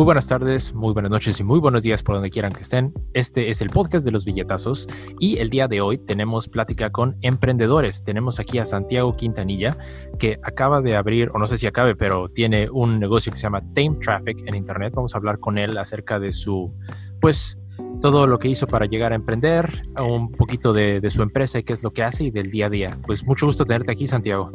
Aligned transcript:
Muy 0.00 0.06
buenas 0.06 0.28
tardes, 0.28 0.72
muy 0.72 0.94
buenas 0.94 1.10
noches 1.10 1.38
y 1.40 1.44
muy 1.44 1.60
buenos 1.60 1.82
días 1.82 2.02
por 2.02 2.14
donde 2.14 2.30
quieran 2.30 2.52
que 2.52 2.62
estén. 2.62 2.94
Este 3.12 3.50
es 3.50 3.60
el 3.60 3.68
podcast 3.68 4.02
de 4.02 4.10
los 4.10 4.24
billetazos 4.24 4.88
y 5.18 5.36
el 5.36 5.50
día 5.50 5.68
de 5.68 5.82
hoy 5.82 5.98
tenemos 5.98 6.48
plática 6.48 6.88
con 6.88 7.18
emprendedores. 7.20 8.02
Tenemos 8.02 8.40
aquí 8.40 8.56
a 8.56 8.64
Santiago 8.64 9.14
Quintanilla 9.14 9.76
que 10.18 10.40
acaba 10.42 10.80
de 10.80 10.96
abrir, 10.96 11.30
o 11.34 11.38
no 11.38 11.46
sé 11.46 11.58
si 11.58 11.66
acabe, 11.66 11.96
pero 11.96 12.30
tiene 12.30 12.70
un 12.70 12.98
negocio 12.98 13.30
que 13.30 13.36
se 13.36 13.42
llama 13.42 13.60
Tame 13.74 13.98
Traffic 14.00 14.38
en 14.46 14.54
Internet. 14.54 14.94
Vamos 14.96 15.14
a 15.14 15.18
hablar 15.18 15.38
con 15.38 15.58
él 15.58 15.76
acerca 15.76 16.18
de 16.18 16.32
su, 16.32 16.72
pues, 17.20 17.58
todo 18.00 18.26
lo 18.26 18.38
que 18.38 18.48
hizo 18.48 18.66
para 18.66 18.86
llegar 18.86 19.12
a 19.12 19.16
emprender, 19.16 19.82
un 19.98 20.32
poquito 20.32 20.72
de, 20.72 21.02
de 21.02 21.10
su 21.10 21.20
empresa 21.20 21.58
y 21.58 21.62
qué 21.62 21.74
es 21.74 21.82
lo 21.82 21.90
que 21.92 22.04
hace 22.04 22.24
y 22.24 22.30
del 22.30 22.50
día 22.50 22.68
a 22.68 22.70
día. 22.70 22.98
Pues 23.06 23.26
mucho 23.26 23.44
gusto 23.44 23.66
tenerte 23.66 23.92
aquí, 23.92 24.06
Santiago. 24.06 24.50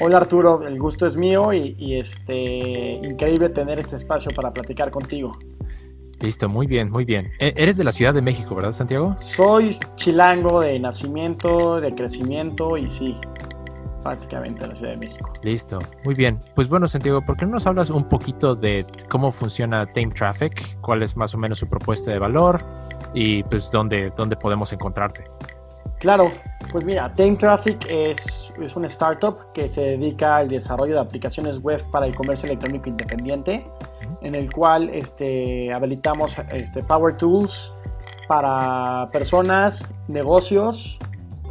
Hola 0.00 0.18
Arturo, 0.18 0.66
el 0.66 0.78
gusto 0.78 1.06
es 1.06 1.16
mío 1.16 1.52
y, 1.52 1.96
este 1.98 2.34
increíble 3.02 3.48
tener 3.50 3.78
este 3.78 3.96
espacio 3.96 4.30
para 4.34 4.52
platicar 4.52 4.90
contigo. 4.90 5.38
Listo, 6.20 6.48
muy 6.48 6.66
bien, 6.66 6.90
muy 6.90 7.04
bien. 7.04 7.32
E, 7.38 7.52
eres 7.56 7.76
de 7.76 7.84
la 7.84 7.92
Ciudad 7.92 8.14
de 8.14 8.22
México, 8.22 8.54
¿verdad, 8.54 8.72
Santiago? 8.72 9.16
Soy 9.20 9.76
chilango 9.96 10.60
de 10.60 10.78
nacimiento, 10.78 11.80
de 11.80 11.92
crecimiento 11.94 12.76
y 12.76 12.88
sí, 12.90 13.16
prácticamente 14.02 14.60
de 14.60 14.68
la 14.68 14.74
Ciudad 14.74 14.92
de 14.92 14.98
México. 14.98 15.32
Listo, 15.42 15.78
muy 16.04 16.14
bien. 16.14 16.38
Pues 16.54 16.68
bueno, 16.68 16.86
Santiago, 16.86 17.22
¿por 17.22 17.36
qué 17.36 17.44
no 17.44 17.52
nos 17.52 17.66
hablas 17.66 17.90
un 17.90 18.08
poquito 18.08 18.54
de 18.54 18.86
cómo 19.08 19.32
funciona 19.32 19.86
Tame 19.86 20.08
Traffic? 20.08 20.80
¿Cuál 20.80 21.02
es 21.02 21.16
más 21.16 21.34
o 21.34 21.38
menos 21.38 21.58
su 21.58 21.68
propuesta 21.68 22.10
de 22.10 22.18
valor? 22.18 22.64
Y 23.14 23.42
pues 23.44 23.70
dónde, 23.70 24.12
dónde 24.16 24.36
podemos 24.36 24.72
encontrarte. 24.72 25.24
Claro, 26.02 26.32
pues 26.72 26.84
mira, 26.84 27.14
Tame 27.14 27.36
Traffic 27.36 27.86
es, 27.88 28.52
es 28.60 28.74
una 28.74 28.88
startup 28.88 29.52
que 29.54 29.68
se 29.68 29.82
dedica 29.82 30.38
al 30.38 30.48
desarrollo 30.48 30.94
de 30.94 31.00
aplicaciones 31.00 31.60
web 31.60 31.80
para 31.92 32.06
el 32.06 32.14
comercio 32.16 32.46
electrónico 32.46 32.88
independiente, 32.88 33.64
en 34.20 34.34
el 34.34 34.52
cual 34.52 34.88
este, 34.88 35.72
habilitamos 35.72 36.36
este, 36.50 36.82
Power 36.82 37.16
Tools 37.16 37.72
para 38.26 39.10
personas, 39.12 39.84
negocios, 40.08 40.98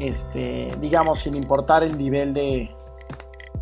este, 0.01 0.67
digamos, 0.81 1.19
sin 1.19 1.35
importar 1.35 1.83
el 1.83 1.97
nivel 1.97 2.33
de, 2.33 2.69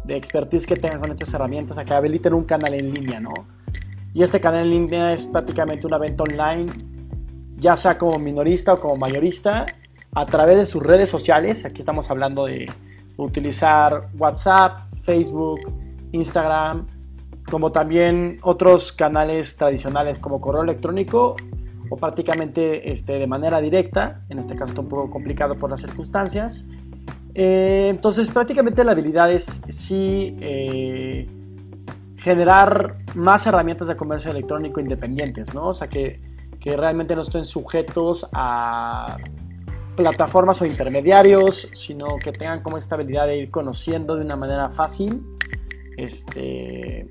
de 0.06 0.18
expertise 0.18 0.66
que 0.66 0.76
tengan 0.76 1.02
con 1.02 1.12
estas 1.12 1.32
herramientas, 1.36 1.78
a 1.78 1.86
que 1.86 1.94
habiliten 1.94 2.34
un 2.34 2.46
canal 2.46 2.74
en 2.74 2.92
línea, 2.96 3.20
¿no? 3.20 3.34
Y 4.16 4.24
este 4.24 4.42
canal 4.42 4.62
en 4.62 4.72
línea 4.72 5.14
es 5.14 5.24
prácticamente 5.28 5.86
una 5.86 6.00
venta 6.00 6.24
online, 6.24 6.66
ya 7.58 7.78
sea 7.78 7.96
como 7.96 8.18
minorista 8.18 8.74
o 8.74 8.80
como 8.80 8.96
mayorista, 8.96 9.68
a 10.14 10.26
través 10.26 10.58
de 10.58 10.66
sus 10.66 10.84
redes 10.84 11.10
sociales. 11.10 11.66
Aquí 11.66 11.82
estamos 11.82 12.10
hablando 12.10 12.46
de 12.46 12.72
utilizar 13.18 14.10
WhatsApp, 14.18 14.80
Facebook, 15.02 15.60
Instagram, 16.12 16.88
como 17.50 17.72
también 17.72 18.38
otros 18.42 18.92
canales 18.92 19.58
tradicionales 19.58 20.20
como 20.20 20.40
correo 20.40 20.64
electrónico 20.64 21.36
o 21.90 21.98
prácticamente 21.98 22.92
este, 22.92 23.14
de 23.14 23.28
manera 23.28 23.60
directa. 23.60 24.22
En 24.30 24.40
este 24.40 24.56
caso 24.56 24.70
está 24.70 24.82
un 24.82 24.90
poco 24.90 25.10
complicado 25.10 25.56
por 25.56 25.70
las 25.70 25.82
circunstancias. 25.82 26.68
Eh, 27.34 27.88
entonces 27.90 28.28
prácticamente 28.30 28.84
la 28.84 28.92
habilidad 28.92 29.32
es 29.32 29.62
sí 29.70 30.36
eh, 30.40 31.28
generar 32.18 32.98
más 33.16 33.46
herramientas 33.48 33.88
de 33.88 33.96
comercio 33.96 34.32
electrónico 34.32 34.80
independientes, 34.80 35.54
¿no? 35.54 35.68
O 35.68 35.74
sea 35.74 35.88
que, 35.88 36.20
que 36.60 36.76
realmente 36.76 37.16
no 37.16 37.22
estén 37.22 37.46
sujetos 37.46 38.28
a 38.34 39.18
plataformas 40.00 40.62
o 40.62 40.66
intermediarios, 40.66 41.68
sino 41.74 42.08
que 42.24 42.32
tengan 42.32 42.64
como 42.64 42.78
esta 42.78 42.96
habilidad 42.96 43.28
de 43.28 43.36
ir 43.36 43.52
conociendo 43.52 44.16
de 44.16 44.22
una 44.22 44.38
manera 44.38 44.70
fácil 44.70 45.22
este, 45.98 47.06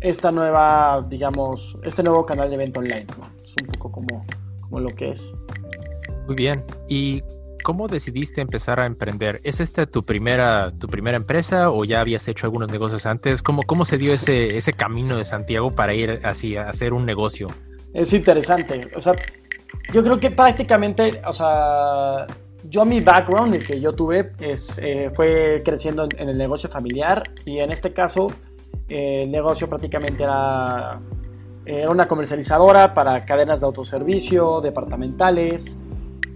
esta 0.00 0.32
nueva, 0.32 1.06
digamos, 1.10 1.76
este 1.82 2.02
nuevo 2.02 2.24
canal 2.24 2.48
de 2.48 2.56
venta 2.56 2.80
online. 2.80 3.04
Es 3.44 3.54
un 3.60 3.66
poco 3.66 3.92
como, 3.92 4.24
como 4.62 4.80
lo 4.80 4.88
que 4.94 5.10
es. 5.10 5.30
Muy 6.26 6.36
bien. 6.36 6.62
¿Y 6.88 7.22
cómo 7.62 7.86
decidiste 7.86 8.40
empezar 8.40 8.80
a 8.80 8.86
emprender? 8.86 9.38
¿Es 9.44 9.60
esta 9.60 9.84
tu 9.84 10.02
primera, 10.02 10.72
tu 10.78 10.86
primera 10.86 11.18
empresa 11.18 11.70
o 11.70 11.84
ya 11.84 12.00
habías 12.00 12.26
hecho 12.28 12.46
algunos 12.46 12.70
negocios 12.70 13.04
antes? 13.04 13.42
¿Cómo, 13.42 13.62
cómo 13.64 13.84
se 13.84 13.98
dio 13.98 14.14
ese, 14.14 14.56
ese 14.56 14.72
camino 14.72 15.18
de 15.18 15.26
Santiago 15.26 15.74
para 15.74 15.92
ir 15.92 16.22
así 16.24 16.56
a 16.56 16.70
hacer 16.70 16.94
un 16.94 17.04
negocio? 17.04 17.48
Es 17.92 18.14
interesante. 18.14 18.90
O 18.96 19.02
sea, 19.02 19.12
yo 19.92 20.02
creo 20.02 20.18
que 20.18 20.30
prácticamente, 20.30 21.20
o 21.26 21.32
sea, 21.32 22.26
yo 22.68 22.84
mi 22.84 23.00
background, 23.00 23.54
el 23.54 23.66
que 23.66 23.80
yo 23.80 23.92
tuve, 23.92 24.32
es, 24.40 24.78
eh, 24.82 25.10
fue 25.14 25.62
creciendo 25.64 26.06
en, 26.16 26.28
el 26.28 26.38
negocio 26.38 26.68
familiar 26.68 27.22
y 27.44 27.58
en 27.58 27.72
este 27.72 27.92
caso 27.92 28.28
eh, 28.88 29.22
el 29.22 29.30
negocio 29.30 29.68
prácticamente 29.68 30.22
era, 30.22 31.00
era, 31.64 31.90
una 31.90 32.06
comercializadora 32.06 32.94
para 32.94 33.24
cadenas 33.24 33.60
de 33.60 33.66
autoservicio, 33.66 34.60
departamentales 34.60 35.78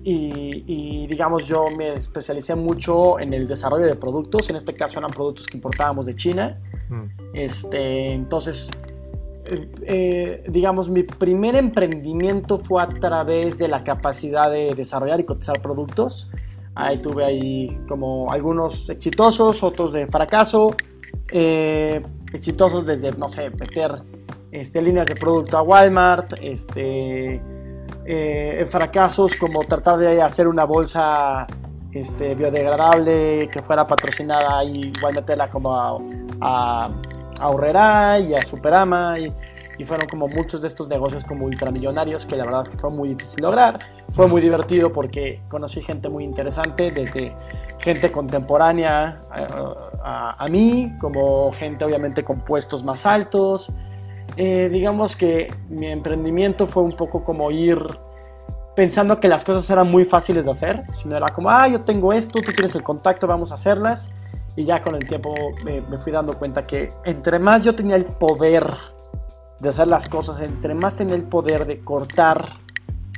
y, 0.03 0.65
y, 0.67 1.07
digamos 1.07 1.47
yo 1.47 1.71
me 1.71 1.95
especialicé 1.95 2.55
mucho 2.55 3.19
en 3.19 3.33
el 3.33 3.49
desarrollo 3.49 3.87
de 3.87 3.97
productos, 3.97 4.51
en 4.51 4.57
este 4.57 4.75
caso 4.75 4.99
eran 4.99 5.11
productos 5.11 5.47
que 5.47 5.57
importábamos 5.57 6.07
de 6.07 6.15
China. 6.15 6.59
Mm. 6.89 7.05
Este, 7.33 8.13
entonces 8.13 8.69
eh, 9.47 10.45
digamos, 10.49 10.89
mi 10.89 11.03
primer 11.03 11.57
emprendimiento 11.57 12.59
fue 12.59 12.83
a 12.83 12.89
través 12.89 13.59
de 13.59 13.69
la 13.69 13.85
capacidad 13.85 14.51
de 14.51 14.75
desarrollar 14.75 15.21
y 15.21 15.25
cotizar 15.25 15.61
productos. 15.61 16.31
Ahí 16.75 17.01
tuve 17.01 17.25
ahí 17.25 17.81
como 17.89 18.31
algunos 18.33 18.89
exitosos, 18.89 19.63
otros 19.63 19.93
de 19.93 20.07
fracaso. 20.07 20.75
Eh, 21.31 22.03
exitosos 22.33 22.85
desde, 22.85 23.13
no 23.13 23.29
sé, 23.29 23.51
meter 23.51 24.03
este, 24.51 24.83
líneas 24.83 25.07
de 25.07 25.15
producto 25.15 25.57
a 25.57 25.63
Walmart, 25.63 26.35
este, 26.41 27.41
eh, 28.07 28.67
fracasos 28.69 29.37
como 29.37 29.61
tratar 29.61 29.99
de 29.99 30.21
hacer 30.21 30.49
una 30.49 30.65
bolsa 30.65 31.47
este, 31.93 32.35
biodegradable 32.35 33.49
que 33.53 33.63
fuera 33.63 33.87
patrocinada 33.87 34.65
y 34.65 34.93
igual 34.97 35.15
meterla 35.15 35.49
como 35.49 35.73
a 35.75 35.99
a 36.41 36.91
Horrera 37.41 38.19
y 38.19 38.35
a 38.35 38.43
Superama 38.43 39.15
y, 39.19 39.33
fueron 39.85 40.09
como 40.09 40.29
muchos 40.29 40.63
de 40.63 40.69
estos 40.69 40.89
negocios 40.89 41.25
como 41.25 41.47
ultramillonarios 41.47 42.27
que 42.27 42.37
la 42.37 42.45
verdad 42.45 42.65
fue 42.79 42.91
muy 42.91 43.09
difícil 43.09 43.43
lograr. 43.43 43.79
Fue 44.15 44.29
muy 44.29 44.41
divertido 44.41 44.93
porque 44.93 45.41
conocí 45.49 45.83
gente 45.83 46.09
muy 46.09 46.23
interesante, 46.23 46.93
desde 46.93 47.35
gente 47.81 48.13
contemporánea 48.13 49.19
a, 50.01 50.37
a, 50.39 50.47
mí, 50.47 50.93
como 51.01 51.53
gente 51.53 51.85
obviamente 51.85 52.23
con 52.23 52.39
puestos 52.41 52.85
más 52.85 53.05
altos. 53.05 53.73
Eh, 54.37 54.69
digamos 54.71 55.17
que 55.17 55.53
mi 55.69 55.89
emprendimiento 55.89 56.69
fue 56.69 56.85
un 56.85 56.93
poco 56.93 57.25
como 57.25 57.51
ir 57.51 57.79
pensando 58.77 59.19
que 59.19 59.29
las 59.29 59.45
cosas 59.45 59.69
eran 59.71 59.91
muy 59.91 60.05
fáciles 60.05 60.45
de 60.45 60.53
hacer, 60.53 60.85
sino 60.93 61.17
era 61.17 61.27
como, 61.35 61.51
ah, 61.51 61.67
yo 61.67 61.81
tengo 61.81 62.13
esto, 62.13 62.41
tú 62.41 62.53
tienes 62.53 62.77
el 62.77 62.85
contacto, 62.85 63.27
vamos 63.27 63.51
a 63.51 63.55
hacerlas 63.55 64.09
y 64.57 64.65
ya 64.65 64.83
con 64.83 64.95
el 64.95 65.07
tiempo 65.07 65.35
me, 65.65 65.83
fui 65.99 66.13
dando 66.13 66.35
cuenta 66.39 66.67
que 66.67 66.93
entre 67.05 67.39
más 67.39 67.63
yo 67.63 67.75
tenía 67.75 67.97
el 67.97 68.05
poder 68.05 68.67
de 69.61 69.69
hacer 69.69 69.89
las 69.89 70.09
cosas, 70.09 70.41
entre 70.41 70.75
más 70.75 70.97
tenía 70.97 71.15
el 71.15 71.23
poder 71.23 71.67
de 71.67 71.81
cortar 71.81 72.55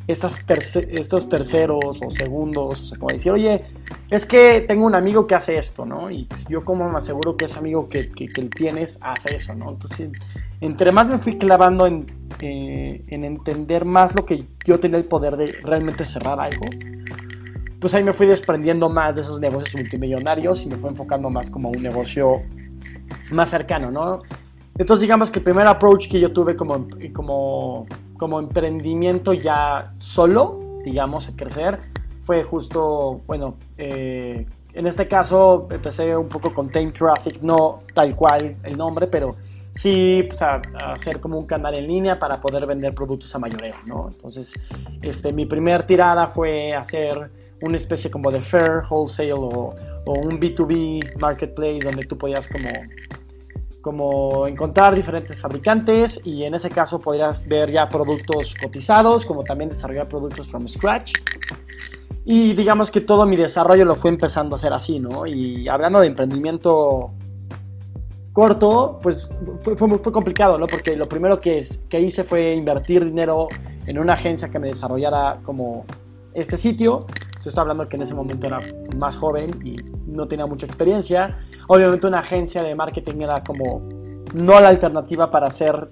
estas 0.07 0.45
estos 0.49 1.29
terceros 1.29 2.01
o 2.05 2.11
segundos, 2.11 2.81
o 2.81 2.85
sea, 2.85 2.97
como 2.97 3.11
decir, 3.11 3.33
oye, 3.33 3.65
es 4.09 4.25
que 4.25 4.61
tengo 4.61 4.87
un 4.87 4.95
amigo 4.95 5.27
que 5.27 5.35
hace 5.35 5.59
esto, 5.59 5.85
¿no? 5.85 6.11
Y 6.11 6.25
pues 6.25 6.45
yo 6.47 6.63
como 6.63 6.89
me 6.89 6.99
aseguro 6.99 7.37
que 7.37 7.47
ese 7.47 7.59
amigo 7.59 7.89
que, 7.89 8.11
que, 8.11 8.29
tienes 8.29 8.99
hace 9.01 9.35
eso, 9.35 9.55
¿no? 9.57 9.71
Entonces, 9.71 10.11
entre 10.61 10.93
más 10.93 11.09
me 11.09 11.19
fui 11.19 11.37
clavando 11.37 11.87
en, 11.87 12.07
eh, 12.41 13.05
en 13.09 13.25
entender 13.25 13.85
más 13.85 14.15
lo 14.15 14.25
que 14.25 14.45
yo 14.65 14.79
tenía 14.79 14.99
el 14.99 15.07
poder 15.07 15.37
de 15.37 15.47
realmente 15.65 16.07
cerrar 16.07 16.39
algo, 16.39 16.67
pues 17.81 17.95
ahí 17.95 18.03
me 18.03 18.13
fui 18.13 18.27
desprendiendo 18.27 18.89
más 18.89 19.15
de 19.15 19.23
esos 19.23 19.41
negocios 19.41 19.75
multimillonarios 19.75 20.63
y 20.65 20.69
me 20.69 20.77
fui 20.77 20.91
enfocando 20.91 21.31
más 21.31 21.51
como 21.51 21.71
un 21.71 21.83
negocio 21.83 22.43
más 23.31 23.51
cercano, 23.51 23.91
¿no? 23.91 24.23
Entonces 24.79 25.03
digamos 25.03 25.31
que 25.31 25.39
el 25.39 25.45
primer 25.45 25.67
approach 25.69 26.09
que 26.09 26.21
yo 26.21 26.33
tuve 26.33 26.55
como, 26.57 26.87
como, 27.13 27.87
como 28.19 28.39
emprendimiento 28.41 29.33
ya 29.33 29.93
solo, 29.99 30.79
digamos, 30.85 31.29
a 31.29 31.37
crecer, 31.37 31.81
fue 32.25 32.43
justo, 32.43 33.21
bueno, 33.27 33.57
eh, 33.79 34.47
en 34.75 34.87
este 34.87 35.09
caso 35.09 35.67
empecé 35.71 36.15
un 36.17 36.29
poco 36.29 36.53
con 36.53 36.69
Tame 36.71 36.93
Traffic, 36.93 37.41
no 37.41 37.81
tal 37.95 38.15
cual 38.15 38.57
el 38.63 38.77
nombre, 38.77 39.07
pero 39.07 39.37
sí 39.77 40.25
pues, 40.27 40.43
a, 40.43 40.61
hacer 40.93 41.21
como 41.21 41.39
un 41.39 41.47
canal 41.47 41.75
en 41.75 41.87
línea 41.87 42.19
para 42.19 42.41
poder 42.41 42.67
vender 42.67 42.95
productos 42.95 43.35
a 43.35 43.39
mayoreo, 43.39 43.75
¿no? 43.87 44.09
Entonces, 44.11 44.53
este, 45.03 45.33
mi 45.33 45.47
primer 45.47 45.85
tirada 45.85 46.29
fue 46.29 46.75
hacer 46.75 47.31
una 47.63 47.77
especie 47.77 48.11
como 48.11 48.31
de 48.31 48.41
fair 48.41 48.83
wholesale 48.89 49.33
o, 49.33 49.75
un 50.07 50.41
B2B 50.41 51.19
marketplace 51.19 51.81
donde 51.83 52.07
tú 52.07 52.17
podías 52.17 52.47
como, 52.47 52.69
como 53.81 54.47
encontrar 54.47 54.95
diferentes 54.95 55.41
fabricantes 55.41 56.21
y 56.23 56.45
en 56.45 56.55
ese 56.55 56.71
caso 56.71 57.01
podrías 57.01 57.45
ver 57.47 57.73
ya 57.73 57.89
productos 57.89 58.55
cotizados 58.55 59.27
como 59.27 59.43
también 59.43 59.71
desarrollar 59.71 60.09
productos 60.09 60.49
from 60.49 60.69
scratch. 60.69 61.15
Y 62.25 62.55
digamos 62.55 62.91
que 62.91 63.01
todo 63.01 63.27
mi 63.27 63.37
desarrollo 63.37 63.85
lo 63.85 63.97
fue 63.97 64.11
empezando 64.11 64.55
a 64.55 64.59
hacer 64.59 64.73
así, 64.73 65.01
¿no? 65.01 65.27
Y 65.27 65.69
hablando 65.69 66.01
de 66.01 66.07
emprendimiento 66.07 67.13
corto, 68.37 69.01
pues 69.03 69.31
fue, 69.63 69.79
fue, 69.79 69.89
fue 69.99 70.13
complicado, 70.13 70.59
¿no? 70.59 70.67
Porque 70.67 70.95
lo 70.95 71.09
primero 71.09 71.41
que, 71.41 71.67
que 71.89 71.99
hice 71.99 72.23
fue 72.23 72.53
invertir 72.53 73.03
dinero 73.03 73.49
en 73.87 73.99
una 73.99 74.13
agencia 74.13 74.51
que 74.51 74.59
me 74.59 74.69
desarrollara 74.69 75.39
como 75.43 75.87
este 76.35 76.59
sitio. 76.59 77.07
estoy 77.39 77.51
hablando 77.57 77.89
que 77.89 77.97
en 77.97 78.03
ese 78.03 78.13
momento 78.13 78.47
era 78.47 78.59
más 78.95 79.17
joven 79.17 79.53
y 79.65 79.77
no 80.07 80.29
tenía 80.29 80.45
mucha 80.45 80.67
experiencia. 80.67 81.39
Obviamente 81.67 82.07
una 82.07 82.19
agencia 82.19 82.63
de 82.63 82.75
marketing 82.75 83.23
era 83.23 83.43
como 83.43 83.89
no 84.35 84.61
la 84.61 84.69
alternativa 84.69 85.31
para 85.31 85.47
hacer 85.47 85.89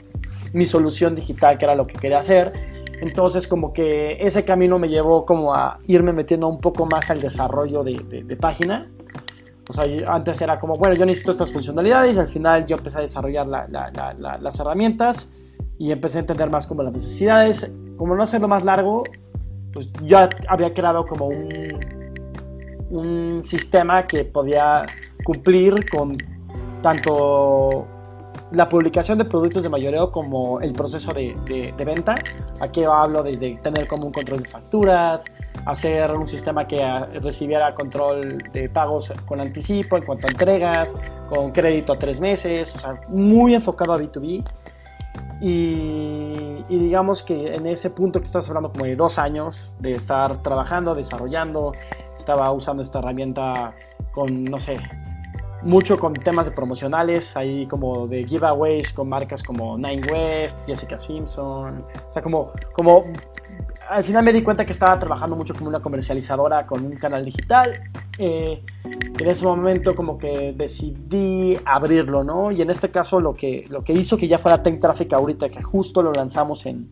mi 0.52 0.66
solución 0.66 1.14
digital, 1.14 1.56
que 1.56 1.64
era 1.64 1.74
lo 1.74 1.86
que 1.86 1.94
quería 1.94 2.18
hacer. 2.18 2.52
Entonces 3.00 3.48
como 3.48 3.72
que 3.72 4.18
ese 4.20 4.44
camino 4.44 4.78
me 4.78 4.90
llevó 4.90 5.24
como 5.24 5.54
a 5.54 5.78
irme 5.86 6.12
metiendo 6.12 6.46
un 6.46 6.60
poco 6.60 6.84
más 6.84 7.08
al 7.08 7.22
desarrollo 7.22 7.82
de, 7.84 8.36
página. 8.38 8.90
O 9.68 9.72
sea, 9.72 9.84
antes 10.12 10.40
era 10.40 10.58
como, 10.58 10.76
bueno, 10.76 10.94
yo 10.94 11.06
necesito 11.06 11.32
estas 11.32 11.52
funcionalidades 11.52 12.14
y 12.14 12.18
al 12.18 12.28
final 12.28 12.66
yo 12.66 12.76
empecé 12.76 12.98
a 12.98 13.00
desarrollar 13.00 13.46
las 13.46 14.60
herramientas 14.60 15.28
y 15.78 15.90
empecé 15.90 16.18
a 16.18 16.20
entender 16.20 16.50
más 16.50 16.66
como 16.66 16.82
las 16.82 16.92
necesidades. 16.92 17.70
Como 17.96 18.14
no 18.14 18.22
hacerlo 18.22 18.48
más 18.48 18.64
largo, 18.64 19.04
pues 19.72 19.88
ya 20.02 20.28
había 20.48 20.72
creado 20.74 21.06
como 21.06 21.28
un, 21.28 21.78
un 22.90 23.44
sistema 23.44 24.06
que 24.06 24.24
podía 24.24 24.86
cumplir 25.24 25.88
con 25.88 26.16
tanto 26.82 27.86
la 28.52 28.68
publicación 28.68 29.18
de 29.18 29.24
productos 29.24 29.62
de 29.62 29.68
mayoreo 29.68 30.10
como 30.10 30.60
el 30.60 30.72
proceso 30.72 31.12
de, 31.12 31.36
de, 31.46 31.84
venta. 31.84 32.14
Aquí 32.60 32.84
hablo 32.84 33.22
desde 33.22 33.56
tener 33.56 33.88
como 33.88 34.06
un 34.06 34.12
control 34.12 34.42
de 34.42 34.48
facturas, 34.48 35.24
hacer 35.66 36.10
un 36.12 36.28
sistema 36.28 36.66
que 36.66 36.80
recibiera 37.20 37.74
control 37.74 38.38
de 38.52 38.68
pagos 38.68 39.12
con 39.26 39.40
anticipo 39.40 39.96
en 39.96 40.04
cuanto 40.04 40.26
a 40.26 40.30
entregas, 40.30 40.94
con 41.28 41.52
crédito 41.52 41.92
a 41.92 41.98
tres 41.98 42.20
meses, 42.20 42.74
o 42.74 42.78
sea, 42.78 43.00
muy 43.08 43.54
enfocado 43.54 43.92
a 43.92 43.98
B2B 43.98 44.44
y, 45.40 46.62
digamos 46.68 47.22
que 47.22 47.54
en 47.54 47.66
ese 47.66 47.90
punto 47.90 48.20
que 48.20 48.26
estás 48.26 48.48
hablando 48.48 48.72
como 48.72 48.84
de 48.84 48.96
dos 48.96 49.18
años 49.18 49.56
de 49.78 49.92
estar 49.92 50.42
trabajando, 50.42 50.94
desarrollando, 50.94 51.72
estaba 52.18 52.50
usando 52.52 52.82
esta 52.82 53.00
herramienta 53.00 53.74
con, 54.12 54.44
no 54.44 54.58
sé, 54.60 54.78
mucho 55.62 55.98
con 55.98 56.14
temas 56.14 56.46
de 56.46 56.52
promocionales, 56.52 57.36
ahí 57.36 57.66
como 57.66 58.06
de 58.06 58.24
giveaways 58.24 58.92
con 58.92 59.08
marcas 59.08 59.42
como 59.42 59.76
Nine 59.76 60.02
West, 60.10 60.56
Jessica 60.66 60.98
Simpson, 60.98 61.84
o 62.08 62.12
sea, 62.12 62.22
como, 62.22 62.52
como 62.72 63.04
al 63.94 64.02
final 64.02 64.24
me 64.24 64.32
di 64.32 64.42
cuenta 64.42 64.66
que 64.66 64.72
estaba 64.72 64.98
trabajando 64.98 65.36
mucho 65.36 65.54
como 65.54 65.68
una 65.68 65.80
comercializadora 65.80 66.66
con 66.66 66.84
un 66.84 66.96
canal 66.96 67.24
digital. 67.24 67.80
Eh, 68.18 68.60
en 68.84 69.28
ese 69.28 69.44
momento 69.44 69.94
como 69.94 70.18
que 70.18 70.52
decidí 70.56 71.56
abrirlo, 71.64 72.24
¿no? 72.24 72.50
Y 72.50 72.60
en 72.60 72.70
este 72.70 72.90
caso 72.90 73.20
lo 73.20 73.34
que, 73.34 73.66
lo 73.70 73.84
que 73.84 73.92
hizo 73.92 74.16
que 74.16 74.26
ya 74.26 74.38
fuera 74.38 74.64
Tech 74.64 74.80
Traffic 74.80 75.12
ahorita, 75.12 75.48
que 75.48 75.62
justo 75.62 76.02
lo 76.02 76.12
lanzamos 76.12 76.66
en, 76.66 76.90